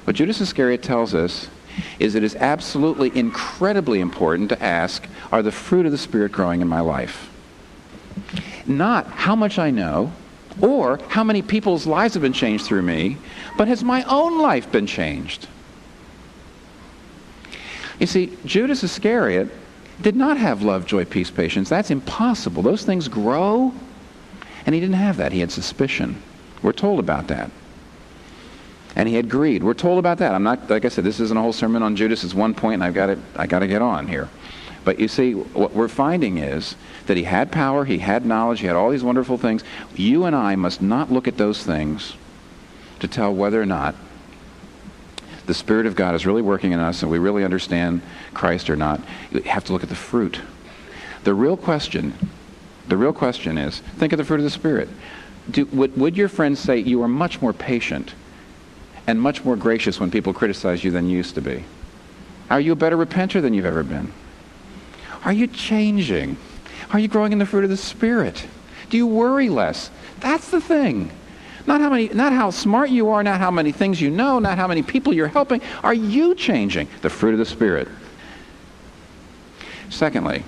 What 0.05 0.17
Judas 0.17 0.43
Iscariot 0.43 0.83
tells 0.83 1.15
us 1.15 1.49
is 1.99 2.15
it 2.15 2.25
is 2.25 2.35
absolutely 2.37 3.17
incredibly 3.17 4.01
important 4.01 4.49
to 4.49 4.63
ask, 4.63 5.07
are 5.31 5.43
the 5.43 5.53
fruit 5.53 5.87
of 5.87 5.93
the 5.93 5.99
Spirit 5.99 6.33
growing 6.33 6.61
in 6.61 6.69
my 6.69 6.81
life? 6.81 7.31
Not 8.67 9.07
how 9.07 9.37
much 9.37 9.59
I 9.59 9.71
know 9.71 10.13
or 10.61 10.99
how 11.09 11.25
many 11.25 11.43
people's 11.43 11.87
lives 11.87 12.15
have 12.15 12.23
been 12.23 12.33
changed 12.33 12.65
through 12.65 12.83
me, 12.83 13.17
but 13.57 13.69
has 13.69 13.83
my 13.85 14.03
own 14.05 14.41
life 14.41 14.71
been 14.71 14.87
changed? 14.87 15.49
You 17.99 18.07
see, 18.07 18.37
Judas 18.45 18.83
Iscariot 18.83 19.49
did 20.01 20.17
not 20.17 20.39
have 20.39 20.63
love, 20.63 20.87
joy, 20.87 21.05
peace, 21.05 21.31
patience. 21.31 21.69
That's 21.69 21.91
impossible. 21.91 22.63
Those 22.63 22.85
things 22.85 23.09
grow, 23.09 23.75
and 24.65 24.75
he 24.75 24.81
didn't 24.81 24.97
have 24.97 25.19
that. 25.19 25.33
He 25.33 25.41
had 25.41 25.53
suspicion. 25.53 26.23
We're 26.63 26.73
told 26.73 26.99
about 26.99 27.29
that 27.29 27.51
and 28.97 29.09
he 29.09 29.15
had 29.15 29.29
greed. 29.29 29.63
We're 29.63 29.75
told 29.75 29.99
about 29.99 30.19
that. 30.19 30.35
I'm 30.35 30.43
not, 30.43 30.69
like 30.69 30.85
I 30.85 30.89
said, 30.89 31.05
this 31.05 31.21
isn't 31.21 31.37
a 31.37 31.41
whole 31.41 31.53
sermon 31.53 31.83
on 31.83 31.97
Judas. 31.97 32.25
It's 32.25 32.35
one 32.35 32.55
point, 32.55 32.75
and 32.75 32.85
I've 32.85 32.95
got 32.95 33.07
to, 33.07 33.19
I 33.37 33.47
got 33.47 33.61
to 33.61 33.67
get 33.67 33.83
on 33.83 34.09
here. 34.09 34.29
But 34.85 34.99
you 34.99 35.09
see, 35.09 35.33
what 35.35 35.73
we're 35.73 35.89
finding 35.89 36.39
is 36.39 36.75
that 37.07 37.17
he 37.17 37.25
had 37.25 37.53
power, 37.53 37.85
he 37.85 37.99
had 37.99 38.25
knowledge, 38.25 38.61
he 38.61 38.67
had 38.67 38.77
all 38.77 38.91
these 38.91 39.05
wonderful 39.05 39.37
things. 39.37 39.63
You 39.95 40.25
and 40.25 40.35
I 40.35 40.57
must 40.57 40.81
not 40.81 41.13
look 41.13 41.29
at 41.29 41.37
those 41.37 41.63
things 41.63 42.15
to 43.01 43.09
tell 43.09 43.35
whether 43.35 43.61
or 43.61 43.67
not 43.67 43.95
the 45.47 45.55
Spirit 45.55 45.87
of 45.87 45.97
God 45.97 46.15
is 46.15 46.27
really 46.27 46.43
working 46.43 46.73
in 46.73 46.79
us 46.79 47.03
and 47.03 47.11
we 47.11 47.19
really 47.19 47.45
understand 47.45 48.03
Christ 48.35 48.71
or 48.71 48.77
not, 48.77 49.01
you 49.31 49.41
have 49.43 49.65
to 49.65 49.73
look 49.73 49.83
at 49.83 49.89
the 49.89 49.95
fruit. 49.95 50.41
The 51.25 51.35
real 51.35 51.57
question, 51.57 52.15
the 52.89 52.97
real 52.97 53.13
question 53.13 53.59
is, 53.59 53.81
think 53.81 54.13
of 54.13 54.19
the 54.19 54.25
fruit 54.25 54.39
of 54.39 54.45
the 54.45 54.51
Spirit. 54.51 54.89
Do, 55.51 55.67
would, 55.67 55.97
would 55.97 56.17
your 56.17 56.29
friends 56.29 56.61
say 56.61 56.79
you 56.79 57.03
are 57.03 57.09
much 57.09 57.43
more 57.43 57.53
patient 57.53 58.15
and 59.11 59.21
much 59.21 59.45
more 59.45 59.57
gracious 59.57 59.99
when 59.99 60.09
people 60.09 60.33
criticize 60.33 60.85
you 60.85 60.93
than 60.93 61.09
you 61.09 61.17
used 61.17 61.35
to 61.35 61.41
be? 61.41 61.65
Are 62.49 62.61
you 62.61 62.73
a 62.73 62.77
better 62.77 62.97
repenter 62.97 63.43
than 63.43 63.53
you've 63.53 63.67
ever 63.67 63.83
been? 63.83 64.13
Are 65.25 65.33
you 65.33 65.49
changing? 65.49 66.37
Are 66.93 66.99
you 66.99 67.09
growing 67.09 67.33
in 67.33 67.39
the 67.39 67.47
fruit 67.47 67.65
of 67.65 67.71
the 67.71 67.77
Spirit? 67.77 68.47
Do 68.89 68.97
you 68.97 69.09
worry 69.09 69.49
less? 69.49 69.91
That's 70.21 70.51
the 70.51 70.61
thing. 70.61 71.11
Not 71.67 71.81
how, 71.81 71.91
many, 71.91 72.09
not 72.09 72.33
how 72.33 72.51
smart 72.51 72.91
you 72.91 73.11
are, 73.11 73.23
not 73.23 73.41
how 73.41 73.51
many 73.51 73.73
things 73.73 74.01
you 74.01 74.11
know, 74.11 74.39
not 74.39 74.59
how 74.59 74.69
many 74.69 74.83
people 74.83 75.13
you're 75.13 75.29
helping. 75.29 75.61
Are 75.83 75.95
you 75.95 76.37
changing? 76.37 76.89
The 77.03 77.11
fruit 77.11 77.33
of 77.33 77.39
the 77.39 77.45
Spirit. 77.45 77.89
Secondly, 79.91 80.45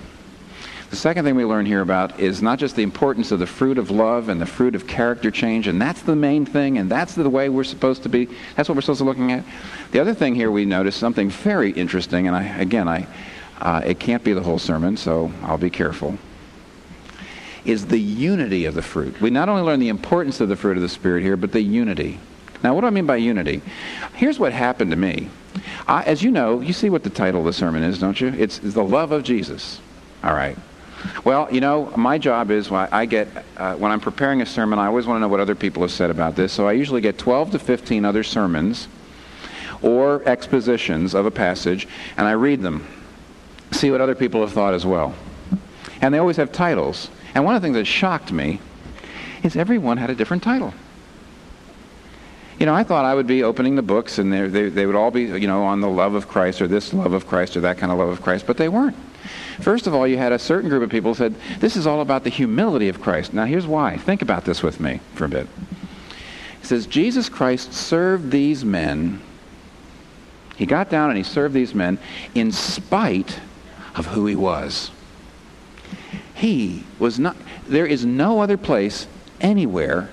the 0.93 0.99
second 0.99 1.25
thing 1.25 1.33
we 1.33 1.43
learn 1.43 1.65
here 1.65 1.81
about 1.81 2.19
is 2.19 2.43
not 2.43 2.59
just 2.59 2.75
the 2.75 2.83
importance 2.83 3.31
of 3.31 3.39
the 3.39 3.47
fruit 3.47 3.79
of 3.79 3.89
love 3.89 4.29
and 4.29 4.39
the 4.39 4.45
fruit 4.45 4.75
of 4.75 4.85
character 4.85 5.31
change, 5.31 5.65
and 5.65 5.81
that's 5.81 6.03
the 6.03 6.15
main 6.15 6.45
thing, 6.45 6.77
and 6.77 6.87
that's 6.87 7.15
the 7.15 7.27
way 7.27 7.49
we're 7.49 7.63
supposed 7.63 8.03
to 8.03 8.09
be. 8.09 8.29
That's 8.55 8.69
what 8.69 8.75
we're 8.75 8.81
supposed 8.81 8.99
to 8.99 9.05
be 9.05 9.07
looking 9.07 9.31
at. 9.31 9.43
The 9.89 9.99
other 9.99 10.13
thing 10.13 10.35
here 10.35 10.51
we 10.51 10.65
notice 10.65 10.95
something 10.95 11.31
very 11.31 11.71
interesting, 11.71 12.27
and 12.27 12.35
I, 12.35 12.43
again, 12.59 12.87
I, 12.87 13.07
uh, 13.59 13.81
it 13.83 13.99
can't 13.99 14.23
be 14.23 14.33
the 14.33 14.43
whole 14.43 14.59
sermon, 14.59 14.95
so 14.95 15.31
I'll 15.41 15.57
be 15.57 15.71
careful 15.71 16.19
is 17.65 17.87
the 17.87 17.97
unity 17.97 18.65
of 18.65 18.75
the 18.75 18.81
fruit. 18.83 19.19
We 19.19 19.31
not 19.31 19.49
only 19.49 19.63
learn 19.63 19.79
the 19.79 19.89
importance 19.89 20.41
of 20.41 20.49
the 20.49 20.55
fruit 20.57 20.77
of 20.77 20.83
the 20.83 20.89
Spirit 20.89 21.23
here, 21.23 21.37
but 21.37 21.53
the 21.53 21.61
unity. 21.61 22.19
Now, 22.61 22.75
what 22.75 22.81
do 22.81 22.87
I 22.87 22.91
mean 22.91 23.05
by 23.07 23.15
unity? 23.15 23.61
Here's 24.13 24.37
what 24.37 24.53
happened 24.53 24.91
to 24.91 24.97
me. 24.97 25.29
I, 25.87 26.03
as 26.03 26.21
you 26.21 26.29
know, 26.29 26.59
you 26.59 26.73
see 26.73 26.91
what 26.91 27.03
the 27.03 27.09
title 27.09 27.39
of 27.39 27.45
the 27.47 27.53
sermon 27.53 27.81
is, 27.81 27.97
don't 27.99 28.19
you? 28.21 28.27
It's, 28.27 28.59
it's 28.59 28.75
the 28.75 28.83
love 28.83 29.11
of 29.11 29.23
Jesus. 29.23 29.79
All 30.23 30.33
right. 30.33 30.57
Well, 31.23 31.47
you 31.51 31.61
know, 31.61 31.91
my 31.95 32.17
job 32.17 32.51
is 32.51 32.69
when 32.69 32.87
I 32.91 33.05
get 33.05 33.27
uh, 33.57 33.75
when 33.75 33.91
I'm 33.91 33.99
preparing 33.99 34.41
a 34.41 34.45
sermon, 34.45 34.79
I 34.79 34.87
always 34.87 35.05
want 35.05 35.17
to 35.17 35.21
know 35.21 35.27
what 35.27 35.39
other 35.39 35.55
people 35.55 35.81
have 35.81 35.91
said 35.91 36.09
about 36.09 36.35
this. 36.35 36.53
So 36.53 36.67
I 36.67 36.73
usually 36.73 37.01
get 37.01 37.17
12 37.17 37.51
to 37.51 37.59
15 37.59 38.05
other 38.05 38.23
sermons 38.23 38.87
or 39.81 40.23
expositions 40.27 41.13
of 41.13 41.25
a 41.25 41.31
passage, 41.31 41.87
and 42.17 42.25
I 42.25 42.31
read 42.31 42.61
them, 42.61 42.87
see 43.71 43.91
what 43.91 44.01
other 44.01 44.15
people 44.15 44.41
have 44.41 44.53
thought 44.53 44.73
as 44.73 44.85
well. 44.85 45.13
And 46.01 46.13
they 46.13 46.17
always 46.17 46.37
have 46.37 46.51
titles. 46.51 47.09
And 47.35 47.45
one 47.45 47.55
of 47.55 47.61
the 47.61 47.65
things 47.65 47.75
that 47.75 47.85
shocked 47.85 48.31
me 48.31 48.59
is 49.43 49.55
everyone 49.55 49.97
had 49.97 50.09
a 50.09 50.15
different 50.15 50.41
title. 50.41 50.73
You 52.59 52.65
know, 52.65 52.73
I 52.73 52.83
thought 52.83 53.03
I 53.03 53.13
would 53.13 53.27
be 53.27 53.43
opening 53.43 53.75
the 53.75 53.81
books 53.81 54.19
and 54.19 54.31
they, 54.31 54.69
they 54.69 54.85
would 54.85 54.95
all 54.95 55.11
be, 55.11 55.23
you 55.23 55.47
know, 55.47 55.63
on 55.63 55.81
the 55.81 55.89
love 55.89 56.13
of 56.13 56.27
Christ 56.27 56.61
or 56.61 56.67
this 56.67 56.93
love 56.93 57.13
of 57.13 57.27
Christ 57.27 57.57
or 57.57 57.61
that 57.61 57.77
kind 57.77 57.91
of 57.91 57.97
love 57.97 58.09
of 58.09 58.21
Christ, 58.21 58.47
but 58.47 58.57
they 58.57 58.69
weren't. 58.69 58.95
First 59.61 59.87
of 59.87 59.93
all, 59.93 60.07
you 60.07 60.17
had 60.17 60.31
a 60.31 60.39
certain 60.39 60.69
group 60.69 60.83
of 60.83 60.89
people 60.89 61.13
said, 61.15 61.35
this 61.59 61.75
is 61.75 61.87
all 61.87 62.01
about 62.01 62.23
the 62.23 62.29
humility 62.29 62.89
of 62.89 63.01
Christ. 63.01 63.33
Now, 63.33 63.45
here's 63.45 63.67
why. 63.67 63.97
Think 63.97 64.21
about 64.21 64.45
this 64.45 64.63
with 64.63 64.79
me 64.79 64.99
for 65.15 65.25
a 65.25 65.29
bit. 65.29 65.47
He 66.59 66.67
says, 66.67 66.87
Jesus 66.87 67.29
Christ 67.29 67.73
served 67.73 68.31
these 68.31 68.63
men. 68.63 69.21
He 70.55 70.65
got 70.65 70.89
down 70.89 71.09
and 71.09 71.17
he 71.17 71.23
served 71.23 71.53
these 71.53 71.73
men 71.73 71.99
in 72.35 72.51
spite 72.51 73.39
of 73.95 74.07
who 74.07 74.25
he 74.25 74.35
was. 74.35 74.91
He 76.33 76.83
was 76.99 77.19
not, 77.19 77.35
there 77.67 77.85
is 77.85 78.05
no 78.05 78.41
other 78.41 78.57
place 78.57 79.07
anywhere 79.39 80.09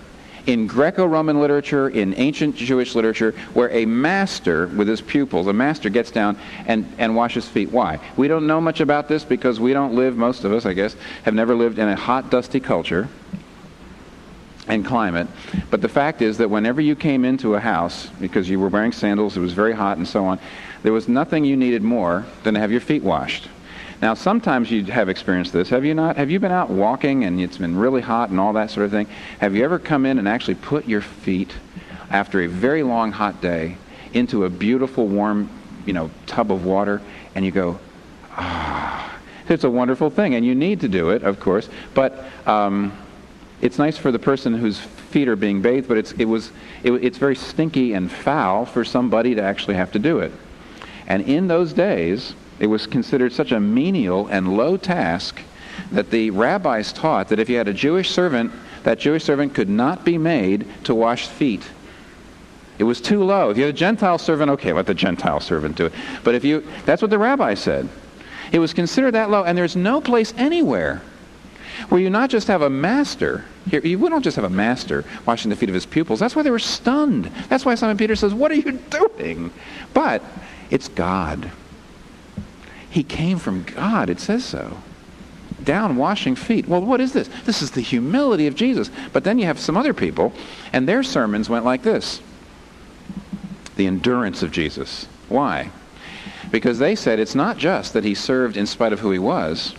in 0.47 0.67
Greco-Roman 0.67 1.41
literature, 1.41 1.89
in 1.89 2.15
ancient 2.17 2.57
Jewish 2.57 2.95
literature, 2.95 3.33
where 3.55 3.71
a 3.71 3.85
master 3.87 4.67
with 4.69 4.89
his 4.89 5.01
pupils, 5.01 5.47
a 5.47 5.53
master 5.53 5.89
gets 5.89 6.11
down 6.11 6.39
and, 6.67 6.91
and 6.99 7.15
washes 7.15 7.47
feet. 7.47 7.71
Why? 7.71 8.01
We 8.17 8.29
don't 8.29 8.47
know 8.47 8.61
much 8.61 8.81
about 8.81 9.09
this 9.09 9.25
because 9.25 9.61
we 9.61 9.73
don't 9.73 9.95
live, 9.95 10.17
most 10.17 10.45
of 10.45 10.53
us, 10.53 10.67
I 10.67 10.73
guess, 10.73 10.97
have 11.25 11.35
never 11.35 11.55
lived 11.55 11.79
in 11.79 11.89
a 11.89 11.97
hot, 11.97 12.31
dusty 12.31 12.61
culture 12.61 13.09
and 14.69 14.85
climate. 14.85 15.27
But 15.71 15.81
the 15.81 15.89
fact 15.89 16.23
is 16.23 16.39
that 16.39 16.49
whenever 16.49 16.81
you 16.81 16.95
came 16.95 17.25
into 17.25 17.55
a 17.55 17.61
house, 17.61 18.09
because 18.21 18.49
you 18.49 18.61
were 18.61 18.69
wearing 18.69 18.93
sandals, 18.93 19.37
it 19.37 19.41
was 19.41 19.53
very 19.53 19.73
hot 19.73 19.97
and 19.97 20.07
so 20.07 20.25
on, 20.25 20.39
there 20.83 20.93
was 20.93 21.09
nothing 21.09 21.45
you 21.45 21.57
needed 21.57 21.83
more 21.83 22.25
than 22.45 22.55
to 22.55 22.61
have 22.61 22.71
your 22.71 22.81
feet 22.81 23.03
washed. 23.03 23.49
Now, 24.03 24.15
sometimes 24.15 24.71
you 24.71 24.85
have 24.85 25.11
experienced 25.11 25.53
this. 25.53 25.69
Have 25.69 25.85
you 25.85 25.93
not? 25.93 26.17
Have 26.17 26.31
you 26.31 26.41
been 26.41 26.53
out 26.53 26.71
walking 26.71 27.25
and 27.25 27.39
it's 27.39 27.59
been 27.59 27.77
really 27.77 28.01
hot 28.01 28.31
and 28.31 28.41
all 28.41 28.55
that 28.55 28.71
sort 28.71 28.87
of 28.87 28.91
thing? 28.91 29.07
Have 29.41 29.55
you 29.55 29.63
ever 29.63 29.79
come 29.79 30.07
in 30.07 30.19
and 30.19 30.27
actually 30.27 30.55
put 30.55 30.89
your 30.89 31.03
feet, 31.03 31.53
after 32.11 32.41
a 32.41 32.47
very 32.47 32.83
long 32.83 33.13
hot 33.13 33.43
day, 33.43 33.77
into 34.15 34.45
a 34.45 34.51
beautiful 34.51 35.07
warm, 35.07 35.51
you 35.85 35.93
know, 35.93 36.11
tub 36.27 36.51
of 36.51 36.65
water, 36.65 37.03
and 37.35 37.45
you 37.45 37.51
go, 37.51 37.79
ah, 38.33 39.19
it's 39.49 39.65
a 39.65 39.71
wonderful 39.71 40.09
thing, 40.09 40.35
and 40.35 40.47
you 40.47 40.55
need 40.55 40.81
to 40.81 40.89
do 40.89 41.11
it, 41.11 41.23
of 41.23 41.39
course. 41.39 41.69
But 41.93 42.25
um, 42.47 42.97
it's 43.61 43.79
nice 43.79 43.99
for 43.99 44.11
the 44.11 44.19
person 44.19 44.55
whose 44.55 44.79
feet 44.79 45.29
are 45.29 45.37
being 45.37 45.61
bathed, 45.61 45.89
but 45.89 45.99
it's 45.99 46.13
it 46.13 46.25
was 46.25 46.53
it, 46.83 46.93
it's 46.93 47.19
very 47.19 47.37
stinky 47.37 47.93
and 47.93 48.11
foul 48.11 48.65
for 48.65 48.83
somebody 48.83 49.35
to 49.35 49.43
actually 49.43 49.75
have 49.75 49.93
to 49.93 49.99
do 49.99 50.21
it. 50.21 50.33
And 51.07 51.29
in 51.29 51.49
those 51.49 51.75
days, 51.75 52.35
it 52.61 52.67
was 52.67 52.87
considered 52.87 53.33
such 53.33 53.53
a 53.53 53.59
menial 53.59 54.29
and 54.29 54.57
low 54.57 54.77
task 54.77 55.41
that 55.91 56.11
the 56.11 56.31
rabbis 56.31 56.93
taught 56.93 57.29
that 57.29 57.39
if 57.39 57.49
you 57.49 57.57
had 57.57 57.69
a 57.69 57.75
Jewish 57.75 58.11
servant, 58.11 58.53
that 58.85 58.99
Jewish 58.99 59.25
servant 59.25 59.55
could 59.55 59.69
not 59.69 60.05
be 60.05 60.19
made 60.19 60.67
to 60.85 60.95
wash 60.95 61.27
feet. 61.27 61.69
It 62.79 62.85
was 62.85 63.01
too 63.01 63.25
low. 63.25 63.51
If 63.51 63.57
you 63.57 63.65
had 63.65 63.75
a 63.75 63.79
Gentile 63.79 64.19
servant, 64.19 64.51
okay, 64.53 64.73
let 64.73 64.87
the 64.87 64.95
Gentile 64.95 65.41
servant 65.41 65.77
do 65.77 65.87
it. 65.87 65.93
But 66.23 66.35
if 66.35 66.45
you, 66.45 66.67
that's 66.85 67.03
what 67.03 67.11
the 67.11 67.19
rabbi 67.19 67.55
said. 67.55 67.89
It 68.53 68.59
was 68.59 68.75
considered 68.75 69.13
that 69.13 69.31
low, 69.31 69.45
and 69.45 69.57
there's 69.57 69.77
no 69.77 70.01
place 70.01 70.35
anywhere 70.37 71.03
where 71.89 72.01
you 72.01 72.11
not 72.11 72.31
just 72.31 72.49
have 72.49 72.63
a 72.63 72.71
master. 72.71 73.45
Here, 73.71 73.81
you 73.81 73.99
don't 73.99 74.23
just 74.23 74.37
have 74.37 74.45
a 74.45 74.51
master 74.51 75.05
washing 75.27 75.51
the 75.51 75.57
feet 75.57 75.69
of 75.69 75.75
his 75.75 75.87
pupils. 75.87 76.21
That's 76.21 76.37
why 76.37 76.43
they 76.43 76.51
were 76.51 76.59
stunned. 76.59 77.27
That's 77.49 77.65
why 77.65 77.75
Simon 77.75 77.97
Peter 77.97 78.17
says, 78.17 78.35
What 78.35 78.51
are 78.51 78.57
you 78.57 78.73
doing? 78.73 79.51
But 79.95 80.23
it's 80.71 80.89
God. 80.89 81.51
He 82.91 83.05
came 83.05 83.39
from 83.39 83.63
God, 83.63 84.11
it 84.11 84.21
says 84.21 84.45
so. 84.45 84.79
Down 85.63 85.97
washing 85.97 86.35
feet. 86.35 86.67
Well, 86.67 86.81
what 86.81 87.01
is 87.01 87.13
this? 87.13 87.29
This 87.45 87.63
is 87.63 87.71
the 87.71 87.81
humility 87.81 88.47
of 88.47 88.57
Jesus. 88.57 88.91
But 89.13 89.25
then 89.25 89.39
you 89.39 89.47
have 89.47 89.61
some 89.61 89.77
other 89.77 89.95
people, 89.95 90.33
and 90.73 90.89
their 90.89 91.03
sermons 91.03 91.49
went 91.49 91.65
like 91.65 91.83
this 91.83 92.21
the 93.77 93.87
endurance 93.87 94.43
of 94.43 94.53
Jesus. 94.53 95.07
Why? 95.31 95.71
Because 96.51 96.79
they 96.79 96.95
said 96.95 97.19
it's 97.19 97.35
not 97.35 97.57
just 97.57 97.95
that 97.95 98.05
he 98.05 98.15
served 98.15 98.59
in 98.59 98.67
spite 98.67 98.93
of 98.93 99.01
who 99.01 99.11
he 99.11 99.19
was, 99.19 99.75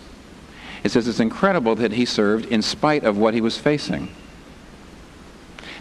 it 0.82 0.90
says 0.90 1.06
it's 1.06 1.20
incredible 1.20 1.76
that 1.76 1.92
he 1.92 2.04
served 2.04 2.46
in 2.46 2.62
spite 2.62 3.04
of 3.04 3.16
what 3.16 3.34
he 3.34 3.40
was 3.40 3.58
facing. 3.58 4.08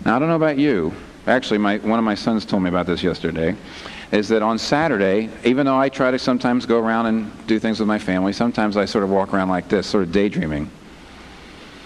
Now, 0.06 0.16
I 0.16 0.20
don't 0.20 0.28
know 0.28 0.36
about 0.36 0.60
you. 0.60 0.94
Actually, 1.26 1.60
my, 1.60 1.78
one 1.78 1.98
of 1.98 2.06
my 2.06 2.14
sons 2.14 2.46
told 2.46 2.62
me 2.62 2.70
about 2.70 2.86
this 2.86 3.02
yesterday 3.02 3.56
is 4.12 4.28
that 4.28 4.42
on 4.42 4.58
Saturday, 4.58 5.30
even 5.44 5.66
though 5.66 5.78
I 5.78 5.90
try 5.90 6.12
to 6.12 6.20
sometimes 6.20 6.66
go 6.66 6.80
around 6.80 7.06
and 7.06 7.48
do 7.48 7.60
things 7.60 7.80
with 7.80 7.88
my 7.88 8.00
family, 8.00 8.34
sometimes 8.34 8.76
I 8.76 8.86
sort 8.86 9.04
of 9.04 9.10
walk 9.10 9.34
around 9.34 9.50
like 9.50 9.70
this, 9.70 9.88
sort 9.88 10.04
of 10.04 10.12
daydreaming. 10.12 10.70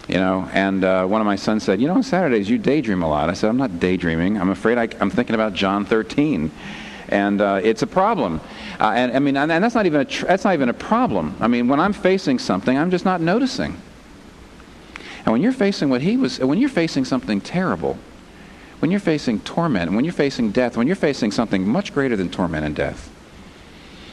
You 0.07 0.15
know, 0.15 0.49
and 0.53 0.83
uh, 0.83 1.05
one 1.05 1.21
of 1.21 1.25
my 1.25 1.35
sons 1.35 1.63
said, 1.63 1.81
You 1.81 1.87
know, 1.87 1.95
on 1.95 2.03
Saturdays 2.03 2.49
you 2.49 2.57
daydream 2.57 3.01
a 3.01 3.09
lot. 3.09 3.29
I 3.29 3.33
said, 3.33 3.49
I'm 3.49 3.57
not 3.57 3.79
daydreaming. 3.79 4.39
I'm 4.39 4.49
afraid 4.49 4.77
I, 4.77 4.87
am 5.01 5.09
thinking 5.09 5.35
about 5.35 5.53
John 5.53 5.85
13. 5.85 6.51
And 7.09 7.41
uh, 7.41 7.61
it's 7.63 7.81
a 7.81 7.87
problem. 7.87 8.41
Uh, 8.79 8.91
and 8.95 9.15
I 9.15 9.19
mean, 9.19 9.37
and, 9.37 9.51
and 9.51 9.63
that's 9.63 9.75
not 9.75 9.85
even 9.85 10.01
a 10.01 10.05
tr- 10.05 10.25
that's 10.25 10.43
not 10.43 10.53
even 10.53 10.69
a 10.69 10.73
problem. 10.73 11.35
I 11.39 11.47
mean, 11.47 11.67
when 11.67 11.79
I'm 11.79 11.93
facing 11.93 12.39
something, 12.39 12.75
I'm 12.77 12.89
just 12.89 13.05
not 13.05 13.21
noticing. 13.21 13.79
And 15.23 15.31
when 15.31 15.41
you're 15.41 15.51
facing 15.51 15.89
what 15.89 16.01
he 16.01 16.17
was, 16.17 16.39
when 16.39 16.59
you're 16.59 16.69
facing 16.69 17.05
something 17.05 17.41
terrible, 17.41 17.97
when 18.79 18.91
you're 18.91 18.99
facing 18.99 19.39
torment, 19.41 19.91
when 19.93 20.05
you're 20.05 20.13
facing 20.13 20.51
death, 20.51 20.77
when 20.77 20.87
you're 20.87 20.95
facing 20.95 21.31
something 21.31 21.67
much 21.67 21.93
greater 21.93 22.15
than 22.15 22.29
torment 22.29 22.65
and 22.65 22.75
death. 22.75 23.11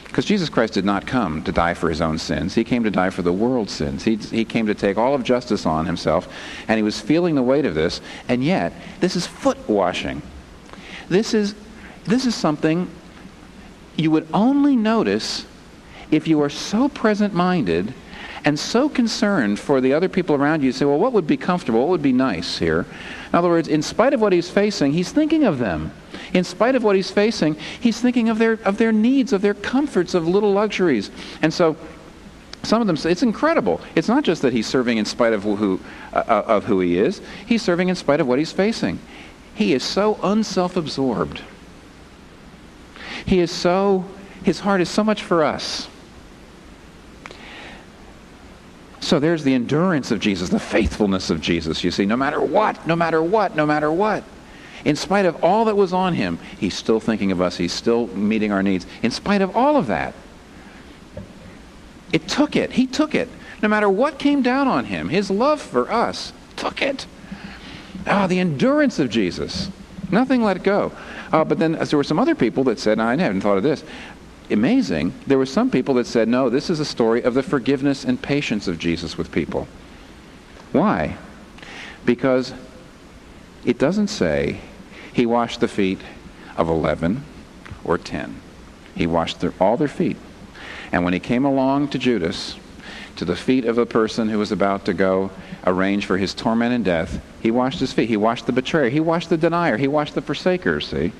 Because 0.05 0.25
Jesus 0.25 0.47
Christ 0.47 0.73
did 0.73 0.85
not 0.85 1.07
come 1.07 1.43
to 1.43 1.51
die 1.51 1.73
for 1.73 1.89
his 1.89 1.99
own 1.99 2.19
sins. 2.19 2.53
He 2.53 2.63
came 2.63 2.83
to 2.83 2.91
die 2.91 3.09
for 3.09 3.23
the 3.23 3.33
world's 3.33 3.73
sins. 3.73 4.03
He, 4.03 4.15
he 4.15 4.45
came 4.45 4.67
to 4.67 4.75
take 4.75 4.95
all 4.95 5.15
of 5.15 5.23
justice 5.23 5.65
on 5.65 5.87
himself, 5.87 6.31
and 6.67 6.77
he 6.77 6.83
was 6.83 7.01
feeling 7.01 7.33
the 7.33 7.41
weight 7.41 7.65
of 7.65 7.73
this. 7.73 7.99
And 8.29 8.43
yet, 8.43 8.73
this 8.99 9.15
is 9.15 9.25
foot 9.25 9.57
washing. 9.67 10.21
This 11.09 11.33
is, 11.33 11.55
this 12.05 12.27
is 12.27 12.35
something 12.35 12.89
you 13.95 14.11
would 14.11 14.27
only 14.33 14.75
notice 14.75 15.47
if 16.11 16.27
you 16.27 16.41
are 16.41 16.49
so 16.49 16.89
present 16.89 17.33
minded 17.33 17.93
and 18.45 18.59
so 18.59 18.89
concerned 18.89 19.59
for 19.59 19.79
the 19.79 19.93
other 19.93 20.09
people 20.09 20.35
around 20.35 20.61
you. 20.61 20.67
You 20.67 20.71
say, 20.73 20.85
well, 20.85 20.99
what 20.99 21.13
would 21.13 21.27
be 21.27 21.37
comfortable? 21.37 21.79
What 21.79 21.89
would 21.89 22.01
be 22.01 22.13
nice 22.13 22.57
here? 22.57 22.85
In 23.29 23.35
other 23.35 23.49
words, 23.49 23.67
in 23.67 23.81
spite 23.81 24.13
of 24.13 24.21
what 24.21 24.33
he's 24.33 24.49
facing, 24.49 24.91
he's 24.91 25.11
thinking 25.11 25.43
of 25.43 25.59
them. 25.59 25.91
In 26.33 26.43
spite 26.43 26.75
of 26.75 26.83
what 26.83 26.95
he's 26.95 27.11
facing, 27.11 27.55
he's 27.79 28.01
thinking 28.01 28.29
of 28.29 28.39
their, 28.39 28.53
of 28.65 28.77
their 28.77 28.91
needs, 28.91 29.33
of 29.33 29.41
their 29.41 29.53
comforts, 29.53 30.13
of 30.13 30.27
little 30.27 30.51
luxuries. 30.51 31.09
And 31.41 31.53
so 31.53 31.77
some 32.63 32.81
of 32.81 32.87
them 32.87 32.97
say 32.97 33.11
it's 33.11 33.23
incredible. 33.23 33.81
It's 33.95 34.07
not 34.07 34.23
just 34.23 34.41
that 34.41 34.53
he's 34.53 34.67
serving 34.67 34.97
in 34.97 35.05
spite 35.05 35.33
of 35.33 35.43
who, 35.43 35.79
uh, 36.13 36.23
uh, 36.27 36.43
of 36.47 36.65
who 36.65 36.79
he 36.79 36.97
is, 36.97 37.21
he's 37.45 37.61
serving 37.61 37.89
in 37.89 37.95
spite 37.95 38.19
of 38.19 38.27
what 38.27 38.39
he's 38.39 38.51
facing. 38.51 38.99
He 39.55 39.73
is 39.73 39.83
so 39.83 40.19
unself 40.23 40.75
absorbed. 40.75 41.41
He 43.25 43.39
is 43.39 43.51
so, 43.51 44.05
his 44.43 44.59
heart 44.61 44.81
is 44.81 44.89
so 44.89 45.03
much 45.03 45.21
for 45.23 45.43
us. 45.43 45.87
So 49.03 49.19
there's 49.19 49.43
the 49.43 49.53
endurance 49.53 50.11
of 50.11 50.21
Jesus, 50.21 50.49
the 50.49 50.59
faithfulness 50.59 51.29
of 51.29 51.41
Jesus. 51.41 51.83
You 51.83 51.91
see, 51.91 52.05
no 52.05 52.15
matter 52.15 52.39
what, 52.39 52.87
no 52.87 52.95
matter 52.95 53.21
what, 53.21 53.53
no 53.55 53.65
matter 53.65 53.91
what. 53.91 54.23
In 54.85 54.95
spite 54.95 55.25
of 55.25 55.43
all 55.43 55.65
that 55.65 55.75
was 55.75 55.91
on 55.91 56.13
him, 56.13 56.39
he's 56.57 56.73
still 56.73 56.99
thinking 56.99 57.31
of 57.31 57.41
us. 57.41 57.57
He's 57.57 57.73
still 57.73 58.07
meeting 58.07 58.51
our 58.51 58.63
needs. 58.63 58.85
In 59.01 59.11
spite 59.11 59.41
of 59.41 59.55
all 59.55 59.75
of 59.75 59.87
that, 59.87 60.13
it 62.13 62.27
took 62.29 62.55
it. 62.55 62.71
He 62.71 62.87
took 62.87 63.13
it. 63.13 63.27
No 63.61 63.67
matter 63.67 63.89
what 63.89 64.19
came 64.19 64.41
down 64.41 64.67
on 64.67 64.85
him, 64.85 65.09
his 65.09 65.29
love 65.29 65.61
for 65.61 65.91
us 65.91 66.31
took 66.55 66.81
it. 66.81 67.05
Ah, 68.07 68.27
the 68.27 68.39
endurance 68.39 68.99
of 68.99 69.09
Jesus. 69.09 69.69
Nothing 70.11 70.43
let 70.43 70.63
go. 70.63 70.91
Uh, 71.31 71.43
but 71.43 71.59
then 71.59 71.75
as 71.75 71.89
there 71.89 71.97
were 71.97 72.03
some 72.03 72.19
other 72.19 72.35
people 72.35 72.63
that 72.65 72.79
said, 72.79 72.99
I 72.99 73.17
hadn't 73.17 73.41
thought 73.41 73.57
of 73.57 73.63
this. 73.63 73.83
Amazing. 74.53 75.13
There 75.25 75.39
were 75.39 75.47
some 75.47 75.71
people 75.71 75.95
that 75.95 76.05
said, 76.05 76.27
no, 76.27 76.47
this 76.47 76.69
is 76.69 76.79
a 76.79 76.85
story 76.85 77.23
of 77.23 77.33
the 77.33 77.41
forgiveness 77.41 78.05
and 78.05 78.21
patience 78.21 78.67
of 78.67 78.77
Jesus 78.77 79.17
with 79.17 79.31
people. 79.31 79.67
Why? 80.71 81.17
Because 82.05 82.53
it 83.65 83.79
doesn't 83.79 84.09
say 84.09 84.59
he 85.11 85.25
washed 85.25 85.59
the 85.59 85.67
feet 85.67 85.99
of 86.55 86.69
11 86.69 87.23
or 87.83 87.97
10. 87.97 88.35
He 88.95 89.07
washed 89.07 89.41
their, 89.41 89.53
all 89.59 89.75
their 89.75 89.87
feet. 89.87 90.17
And 90.91 91.03
when 91.03 91.13
he 91.13 91.19
came 91.19 91.45
along 91.45 91.87
to 91.89 91.97
Judas, 91.97 92.55
to 93.15 93.25
the 93.25 93.35
feet 93.35 93.65
of 93.65 93.79
a 93.79 93.87
person 93.87 94.29
who 94.29 94.37
was 94.37 94.51
about 94.51 94.85
to 94.85 94.93
go 94.93 95.31
arrange 95.65 96.05
for 96.05 96.17
his 96.17 96.35
torment 96.35 96.75
and 96.75 96.85
death, 96.85 97.23
he 97.41 97.49
washed 97.49 97.79
his 97.79 97.91
feet. 97.91 98.07
He 98.07 98.17
washed 98.17 98.45
the 98.45 98.51
betrayer. 98.51 98.89
He 98.89 98.99
washed 98.99 99.29
the 99.29 99.37
denier. 99.37 99.77
He 99.77 99.87
washed 99.87 100.13
the 100.13 100.21
forsaker, 100.21 100.81
see? 100.81 101.11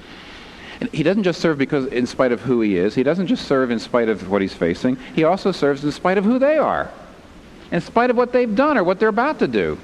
He 0.92 1.03
doesn't 1.03 1.24
just 1.24 1.42
serve 1.42 1.58
because 1.58 1.86
in 1.88 2.06
spite 2.06 2.32
of 2.32 2.42
who 2.42 2.62
he 2.62 2.77
is. 2.77 2.96
He 2.96 3.03
doesn't 3.03 3.27
just 3.27 3.48
serve 3.48 3.72
in 3.72 3.80
spite 3.80 4.10
of 4.10 4.30
what 4.30 4.42
he's 4.42 4.53
facing. 4.53 4.98
He 5.15 5.24
also 5.24 5.51
serves 5.51 5.84
in 5.84 5.92
spite 5.92 6.18
of 6.18 6.25
who 6.25 6.39
they 6.39 6.58
are. 6.58 6.92
In 7.72 7.82
spite 7.82 8.10
of 8.10 8.18
what 8.18 8.32
they've 8.32 8.53
done 8.53 8.77
or 8.77 8.84
what 8.84 9.00
they're 9.00 9.10
about 9.10 9.39
to 9.39 9.48
do. 9.48 9.77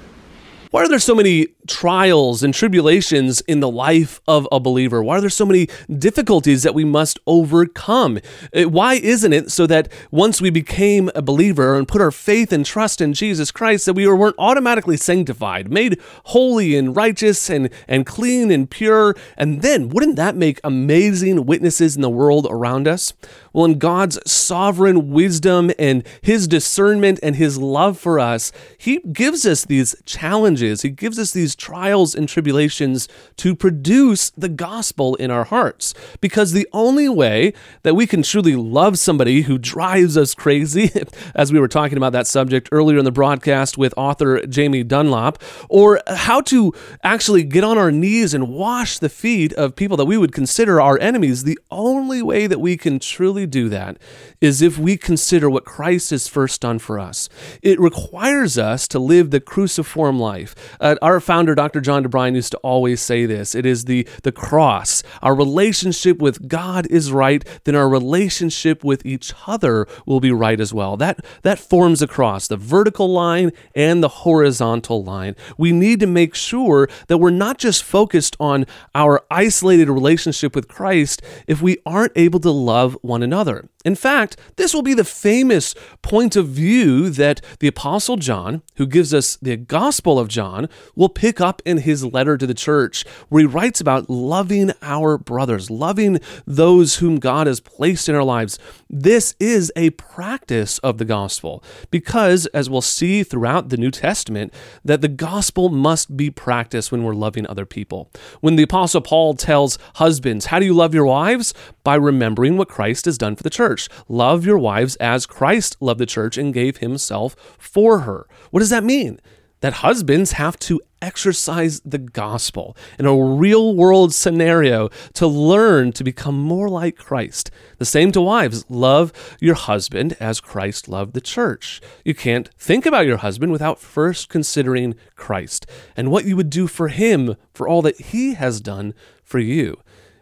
Why 0.72 0.84
are 0.84 0.88
there 0.88 1.00
so 1.00 1.16
many 1.16 1.48
trials 1.70 2.44
and 2.44 2.54
tribulations 2.54 3.42
in 3.42 3.60
the 3.60 3.70
life 3.70 4.20
of 4.28 4.48
a 4.52 4.60
believer? 4.60 5.02
Why 5.04 5.18
are 5.18 5.22
there 5.22 5.30
so 5.30 5.46
many 5.46 5.70
difficulties 5.98 6.64
that 6.64 6.74
we 6.74 6.84
must 6.84 7.20
overcome? 7.28 8.20
Uh, 8.54 8.64
why 8.64 8.96
isn't 8.96 9.32
it 9.32 9.52
so 9.52 9.68
that 9.68 9.88
once 10.12 10.42
we 10.42 10.50
became 10.50 11.10
a 11.16 11.22
believer 11.22 11.76
and 11.76 11.88
put 11.88 12.02
our 12.02 12.12
faith 12.12 12.52
and 12.52 12.66
trust 12.66 13.00
in 13.00 13.14
Jesus 13.14 13.52
Christ, 13.52 13.86
that 13.86 13.94
we 13.94 14.08
weren't 14.08 14.36
automatically 14.40 14.98
sanctified, 14.98 15.72
made 15.72 16.02
holy 16.26 16.76
and 16.76 16.96
righteous 16.96 17.50
and, 17.50 17.70
and 17.88 18.06
clean 18.06 18.52
and 18.52 18.70
pure? 18.70 19.16
And 19.38 19.62
then 19.62 19.90
wouldn't 19.90 20.16
that 20.16 20.36
make 20.36 20.60
amazing 20.64 21.46
witnesses 21.46 21.96
in 21.96 22.02
the 22.02 22.10
world 22.10 22.48
around 22.50 22.88
us? 22.88 23.14
Well, 23.54 23.66
in 23.66 23.80
God's 23.80 24.20
sovereign 24.30 25.12
wisdom 25.12 25.72
and 25.78 26.04
his 26.22 26.48
discernment 26.48 27.20
and 27.22 27.36
his 27.36 27.58
love 27.58 28.00
for 28.00 28.20
us, 28.20 28.52
he 28.78 29.00
gives 29.12 29.46
us 29.46 29.66
these 29.66 29.96
challenges. 30.06 30.82
He 30.82 30.90
gives 30.90 31.20
us 31.20 31.32
these 31.32 31.56
trials 31.60 32.16
and 32.16 32.28
tribulations 32.28 33.08
to 33.38 33.56
produce 33.56 34.32
the 34.32 34.50
gospel 34.50 35.16
in 35.16 35.30
our 35.30 35.44
hearts. 35.44 35.94
Because 36.22 36.52
the 36.52 36.68
only 36.74 37.08
way 37.08 37.54
that 37.84 37.96
we 37.96 38.08
can 38.08 38.24
truly 38.24 38.56
love 38.56 38.98
somebody 38.98 39.42
who 39.42 39.58
drives 39.58 40.18
us 40.18 40.34
crazy, 40.34 40.92
as 41.36 41.54
we 41.54 41.60
were 41.60 41.68
talking 41.68 41.98
about 41.98 42.14
that 42.14 42.28
subject 42.28 42.70
earlier 42.72 42.98
in 42.98 43.06
the 43.06 43.12
broadcast 43.12 43.78
with 43.78 43.94
author 43.98 44.46
Jamie 44.48 44.84
Dunlop, 44.84 45.42
or 45.70 46.02
how 46.08 46.42
to 46.42 46.74
actually 47.04 47.44
get 47.44 47.64
on 47.64 47.78
our 47.78 47.92
knees 47.92 48.34
and 48.34 48.50
wash 48.50 49.00
the 49.00 49.10
feet 49.10 49.54
of 49.54 49.76
people 49.76 49.98
that 49.98 50.06
we 50.06 50.18
would 50.18 50.32
consider 50.32 50.82
our 50.82 51.00
enemies, 51.00 51.44
the 51.44 51.60
only 51.70 52.22
way 52.22 52.48
that 52.48 52.60
we 52.60 52.78
can 52.78 53.00
truly 53.00 53.46
do 53.46 53.70
that 53.70 53.98
is 54.42 54.62
if 54.62 54.78
we 54.78 54.98
consider 54.98 55.50
what 55.50 55.66
Christ 55.66 56.12
has 56.12 56.28
first 56.28 56.62
done 56.62 56.80
for 56.80 57.00
us. 57.00 57.30
It 57.62 57.80
requires 57.80 58.58
us 58.58 58.88
to 58.90 59.00
live 59.00 59.32
the 59.32 59.40
cruciform 59.40 60.20
life. 60.20 60.56
Uh, 60.80 60.96
our 61.02 61.20
founder, 61.20 61.49
Dr. 61.56 61.82
John 61.82 62.04
DeBrine, 62.04 62.36
used 62.36 62.52
to 62.52 62.58
always 62.60 63.02
say 63.02 63.26
this 63.26 63.56
it 63.56 63.66
is 63.66 63.86
the, 63.86 64.08
the 64.24 64.32
cross. 64.32 65.04
Our 65.22 65.36
relationship 65.36 66.20
with 66.20 66.48
God 66.48 66.88
is 66.88 67.12
right, 67.12 67.46
then 67.64 67.76
our 67.76 67.90
relationship 67.90 68.84
with 68.84 69.06
each 69.06 69.34
other 69.48 69.88
will 70.06 70.20
be 70.20 70.32
right 70.32 70.60
as 70.60 70.74
well. 70.74 70.98
That, 70.98 71.26
that 71.44 71.60
forms 71.60 72.02
a 72.02 72.08
cross, 72.08 72.48
the 72.48 72.58
vertical 72.58 73.12
line 73.12 73.52
and 73.76 74.04
the 74.04 74.10
horizontal 74.10 75.04
line. 75.04 75.36
We 75.58 75.72
need 75.72 76.00
to 76.00 76.08
make 76.08 76.36
sure 76.36 76.90
that 77.08 77.18
we're 77.18 77.30
not 77.30 77.58
just 77.58 77.84
focused 77.84 78.36
on 78.40 78.66
our 78.96 79.22
isolated 79.30 79.90
relationship 79.90 80.56
with 80.56 80.68
Christ 80.68 81.22
if 81.48 81.62
we 81.62 81.78
aren't 81.86 82.14
able 82.16 82.40
to 82.42 82.52
love 82.52 82.98
one 83.02 83.24
another. 83.24 83.70
In 83.86 83.96
fact, 83.96 84.38
this 84.58 84.74
will 84.74 84.82
be 84.82 84.94
the 84.94 85.06
famous 85.06 85.74
point 86.02 86.36
of 86.36 86.48
view 86.48 87.10
that 87.12 87.42
the 87.60 87.68
Apostle 87.68 88.18
John, 88.18 88.62
who 88.76 88.86
gives 88.86 89.14
us 89.14 89.38
the 89.42 89.56
Gospel 89.56 90.20
of 90.20 90.28
John, 90.28 90.68
will 90.96 91.08
pick 91.08 91.29
up 91.38 91.62
in 91.66 91.78
his 91.78 92.04
letter 92.04 92.38
to 92.38 92.48
the 92.48 92.54
church, 92.54 93.06
where 93.30 93.42
he 93.42 93.46
writes 93.46 93.80
about 93.80 94.10
loving 94.10 94.72
our 94.82 95.18
brothers, 95.18 95.70
loving 95.70 96.20
those 96.46 96.96
whom 96.96 97.20
God 97.20 97.48
has 97.48 97.60
placed 97.60 98.10
in 98.10 98.16
our 98.16 98.24
lives. 98.24 98.58
This 98.90 99.36
is 99.40 99.72
a 99.76 99.92
practice 99.92 100.80
of 100.80 100.98
the 100.98 101.06
gospel, 101.06 101.64
because, 101.92 102.46
as 102.48 102.70
we'll 102.70 102.82
see 102.82 103.24
throughout 103.24 103.70
the 103.70 103.78
New 103.78 103.92
Testament, 103.92 104.54
that 104.84 105.02
the 105.02 105.08
gospel 105.08 105.70
must 105.70 106.18
be 106.18 106.30
practiced 106.30 106.92
when 106.92 107.04
we're 107.04 107.14
loving 107.14 107.46
other 107.48 107.66
people. 107.66 108.10
When 108.42 108.56
the 108.56 108.64
Apostle 108.64 109.02
Paul 109.02 109.36
tells 109.36 109.78
husbands, 109.96 110.48
How 110.48 110.60
do 110.60 110.66
you 110.66 110.74
love 110.74 110.94
your 110.94 111.06
wives? 111.06 111.54
By 111.84 111.96
remembering 111.96 112.58
what 112.58 112.70
Christ 112.70 113.06
has 113.06 113.18
done 113.18 113.36
for 113.36 113.44
the 113.44 113.50
church. 113.50 113.90
Love 114.08 114.46
your 114.46 114.58
wives 114.58 114.96
as 114.98 115.26
Christ 115.26 115.78
loved 115.80 116.00
the 116.00 116.06
church 116.06 116.38
and 116.38 116.54
gave 116.54 116.78
himself 116.78 117.36
for 117.58 118.00
her. 118.00 118.28
What 118.52 118.60
does 118.62 118.70
that 118.70 118.84
mean? 118.84 119.20
That 119.62 119.74
husbands 119.74 120.34
have 120.34 120.58
to 120.60 120.82
exercise 121.02 121.82
the 121.82 121.98
gospel 121.98 122.76
in 122.98 123.06
a 123.06 123.16
real 123.16 123.76
world 123.76 124.14
scenario 124.14 124.90
to 125.14 125.28
learn 125.28 125.92
to 125.94 126.04
become 126.04 126.38
more 126.40 126.70
like 126.70 126.98
Christ. 126.98 127.52
The 127.78 127.86
same 127.86 128.12
to 128.14 128.22
wives. 128.22 128.66
Love 128.70 129.12
your 129.40 129.56
husband 129.56 130.16
as 130.20 130.40
Christ 130.42 130.88
loved 130.88 131.14
the 131.14 131.22
church. 131.22 131.82
You 132.06 132.14
can't 132.16 132.50
think 132.58 132.86
about 132.86 133.06
your 133.06 133.18
husband 133.18 133.52
without 133.52 133.80
first 133.80 134.30
considering 134.30 134.96
Christ 135.16 135.66
and 135.96 136.12
what 136.12 136.26
you 136.26 136.36
would 136.36 136.50
do 136.50 136.68
for 136.68 136.88
him 136.88 137.36
for 137.54 137.68
all 137.68 137.82
that 137.82 138.00
he 138.00 138.36
has 138.36 138.62
done 138.62 138.94
for 139.24 139.40
you. 139.40 139.78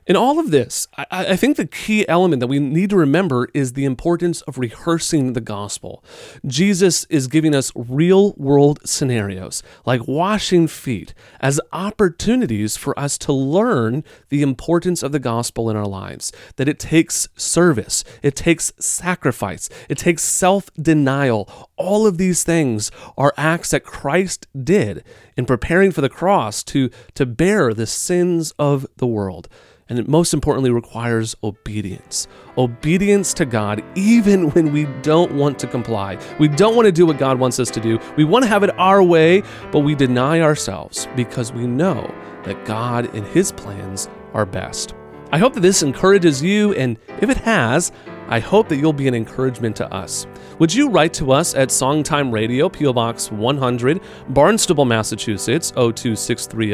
In 0.07 0.15
all 0.15 0.39
of 0.39 0.51
this, 0.51 0.87
I, 0.97 1.05
I, 1.11 1.35
think 1.35 1.57
the 1.57 1.67
key 1.67 2.07
element 2.07 2.39
that 2.39 2.47
we 2.47 2.59
need 2.59 2.91
to 2.91 2.95
remember 2.95 3.49
is 3.53 3.73
the 3.73 3.83
importance 3.83 4.39
of 4.43 4.57
rehearsing 4.57 5.33
the 5.33 5.41
gospel. 5.41 6.01
Jesus 6.45 7.03
is 7.09 7.27
giving 7.27 7.53
us 7.53 7.73
real 7.75 8.31
world 8.37 8.79
scenarios, 8.85 9.63
like 9.85 10.07
washing 10.07 10.69
feet, 10.69 11.13
as 11.41 11.59
opportunities 11.73 12.77
for 12.77 12.97
us 12.97 13.17
to 13.17 13.33
learn 13.33 14.05
the 14.29 14.41
importance 14.41 15.03
of 15.03 15.11
the 15.11 15.19
gospel 15.19 15.69
in 15.69 15.75
our 15.75 15.85
lives. 15.85 16.31
That 16.55 16.69
it 16.69 16.79
takes 16.79 17.27
service, 17.35 18.05
it 18.23 18.37
takes 18.37 18.71
sacrifice, 18.79 19.69
it 19.89 19.97
takes 19.97 20.23
self 20.23 20.73
denial. 20.75 21.67
All 21.75 22.07
of 22.07 22.17
these 22.17 22.45
things 22.45 22.91
are 23.17 23.33
acts 23.35 23.71
that 23.71 23.83
Christ 23.83 24.47
did 24.57 25.03
in 25.35 25.45
preparing 25.45 25.91
for 25.91 25.99
the 25.99 26.07
cross 26.07 26.63
to, 26.63 26.89
to 27.15 27.25
bear 27.25 27.73
the 27.73 27.85
sins 27.85 28.53
of 28.57 28.87
the 28.95 29.05
world. 29.05 29.49
And 29.89 29.99
it 29.99 30.07
most 30.07 30.33
importantly 30.33 30.69
requires 30.69 31.35
obedience. 31.43 32.27
Obedience 32.57 33.33
to 33.35 33.45
God, 33.45 33.83
even 33.95 34.49
when 34.51 34.73
we 34.73 34.85
don't 35.01 35.33
want 35.35 35.59
to 35.59 35.67
comply. 35.67 36.17
We 36.39 36.47
don't 36.47 36.75
want 36.75 36.87
to 36.87 36.91
do 36.91 37.05
what 37.05 37.17
God 37.17 37.39
wants 37.39 37.59
us 37.59 37.71
to 37.71 37.79
do. 37.79 37.99
We 38.17 38.23
want 38.23 38.43
to 38.43 38.49
have 38.49 38.63
it 38.63 38.77
our 38.77 39.01
way, 39.01 39.43
but 39.71 39.79
we 39.79 39.95
deny 39.95 40.41
ourselves 40.41 41.07
because 41.15 41.53
we 41.53 41.67
know 41.67 42.13
that 42.43 42.65
God 42.65 43.13
and 43.15 43.25
His 43.27 43.51
plans 43.51 44.09
are 44.33 44.45
best. 44.45 44.93
I 45.31 45.37
hope 45.39 45.53
that 45.55 45.59
this 45.59 45.83
encourages 45.83 46.41
you, 46.41 46.73
and 46.75 46.97
if 47.19 47.29
it 47.29 47.37
has, 47.37 47.91
I 48.29 48.39
hope 48.39 48.69
that 48.69 48.77
you'll 48.77 48.93
be 48.93 49.07
an 49.09 49.15
encouragement 49.15 49.75
to 49.77 49.93
us. 49.93 50.25
Would 50.59 50.73
you 50.73 50.89
write 50.89 51.13
to 51.13 51.33
us 51.33 51.53
at 51.53 51.69
Songtime 51.69 52.31
Radio, 52.31 52.67
P.O. 52.67 52.91
Box 52.91 53.31
100, 53.31 54.01
Barnstable, 54.29 54.85
Massachusetts 54.85 55.69
02630, 55.69 56.73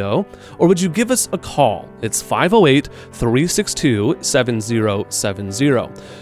or 0.58 0.68
would 0.70 0.80
you 0.80 0.88
give 0.88 1.12
us 1.12 1.28
a 1.34 1.38
call? 1.38 1.90
It's 2.02 2.22
508 2.22 2.88
362 3.12 4.20
7070. 4.22 5.66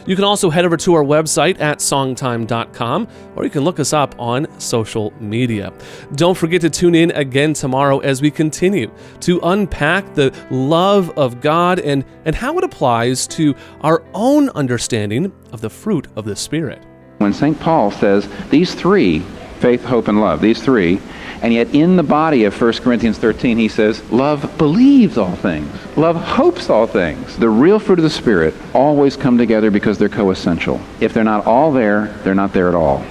You 0.08 0.16
can 0.16 0.26
also 0.26 0.50
head 0.50 0.66
over 0.66 0.76
to 0.78 0.96
our 0.96 1.04
website 1.04 1.62
at 1.62 1.78
songtime.com, 1.78 3.08
or 3.36 3.44
you 3.44 3.52
can 3.52 3.64
look 3.64 3.80
us 3.80 3.94
up 3.94 4.16
on 4.18 4.48
social 4.60 5.14
media. 5.20 5.72
Don't 6.16 6.36
forget 6.36 6.62
to 6.62 6.70
tune 6.72 6.96
in 6.96 7.12
again 7.12 7.54
tomorrow 7.54 8.00
as 8.00 8.24
we 8.24 8.32
continue 8.32 8.92
to 9.20 9.40
unpack 9.44 10.16
the 10.16 10.36
love 10.50 11.16
of 11.16 11.42
God 11.42 11.80
and, 11.80 12.06
and 12.26 12.36
how 12.36 12.58
it 12.58 12.64
applies 12.64 13.28
to 13.28 13.54
our 13.82 14.04
own 14.16 14.50
understanding 14.50 15.32
of 15.52 15.62
the 15.62 15.70
fruit 15.70 16.08
of 16.16 16.26
the 16.26 16.36
Spirit. 16.36 16.84
When 17.22 17.34
St. 17.34 17.60
Paul 17.60 17.92
says 17.92 18.28
these 18.50 18.74
three, 18.74 19.20
faith, 19.60 19.84
hope, 19.84 20.08
and 20.08 20.20
love, 20.20 20.42
these 20.42 20.62
three, 20.62 21.00
And 21.44 21.54
yet, 21.54 21.74
in 21.74 21.96
the 21.96 22.04
body 22.04 22.44
of 22.44 22.60
1 22.60 22.74
Corinthians 22.74 23.18
13, 23.18 23.58
he 23.58 23.68
says, 23.68 24.08
Love 24.12 24.58
believes 24.60 25.18
all 25.18 25.36
things, 25.36 25.72
love 25.98 26.16
hopes 26.16 26.70
all 26.70 26.86
things. 26.86 27.36
The 27.38 27.50
real 27.50 27.80
fruit 27.80 27.98
of 27.98 28.04
the 28.04 28.12
Spirit 28.12 28.54
always 28.74 29.16
come 29.16 29.40
together 29.40 29.72
because 29.72 29.98
they're 29.98 30.08
coessential. 30.10 30.80
If 31.00 31.14
they're 31.14 31.24
not 31.24 31.48
all 31.48 31.72
there, 31.72 32.08
they're 32.24 32.36
not 32.36 32.54
there 32.54 32.70
at 32.70 32.76
all. 32.76 33.04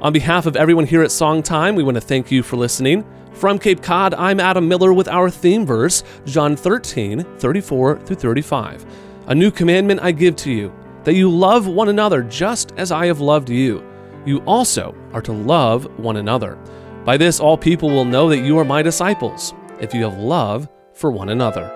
On 0.00 0.12
behalf 0.12 0.46
of 0.46 0.56
everyone 0.56 0.86
here 0.86 1.02
at 1.02 1.12
Song 1.12 1.42
Time, 1.42 1.76
we 1.76 1.84
want 1.84 1.96
to 1.96 2.00
thank 2.00 2.30
you 2.32 2.42
for 2.42 2.56
listening. 2.56 3.04
From 3.32 3.58
Cape 3.58 3.82
Cod, 3.82 4.14
I'm 4.14 4.40
Adam 4.40 4.66
Miller 4.66 4.92
with 4.92 5.08
our 5.08 5.30
theme 5.30 5.64
verse, 5.64 6.02
John 6.24 6.56
13, 6.56 7.22
34 7.38 7.98
through 8.00 8.16
35. 8.16 8.84
A 9.28 9.34
new 9.34 9.50
commandment 9.50 10.00
I 10.02 10.12
give 10.12 10.36
to 10.36 10.50
you, 10.50 10.72
that 11.06 11.14
you 11.14 11.30
love 11.30 11.68
one 11.68 11.88
another 11.88 12.20
just 12.20 12.72
as 12.76 12.90
I 12.90 13.06
have 13.06 13.20
loved 13.20 13.48
you. 13.48 13.80
You 14.26 14.40
also 14.40 14.92
are 15.12 15.22
to 15.22 15.32
love 15.32 15.84
one 16.00 16.16
another. 16.16 16.58
By 17.04 17.16
this, 17.16 17.38
all 17.38 17.56
people 17.56 17.88
will 17.88 18.04
know 18.04 18.28
that 18.28 18.40
you 18.40 18.58
are 18.58 18.64
my 18.64 18.82
disciples, 18.82 19.54
if 19.78 19.94
you 19.94 20.02
have 20.02 20.18
love 20.18 20.68
for 20.94 21.12
one 21.12 21.28
another. 21.28 21.72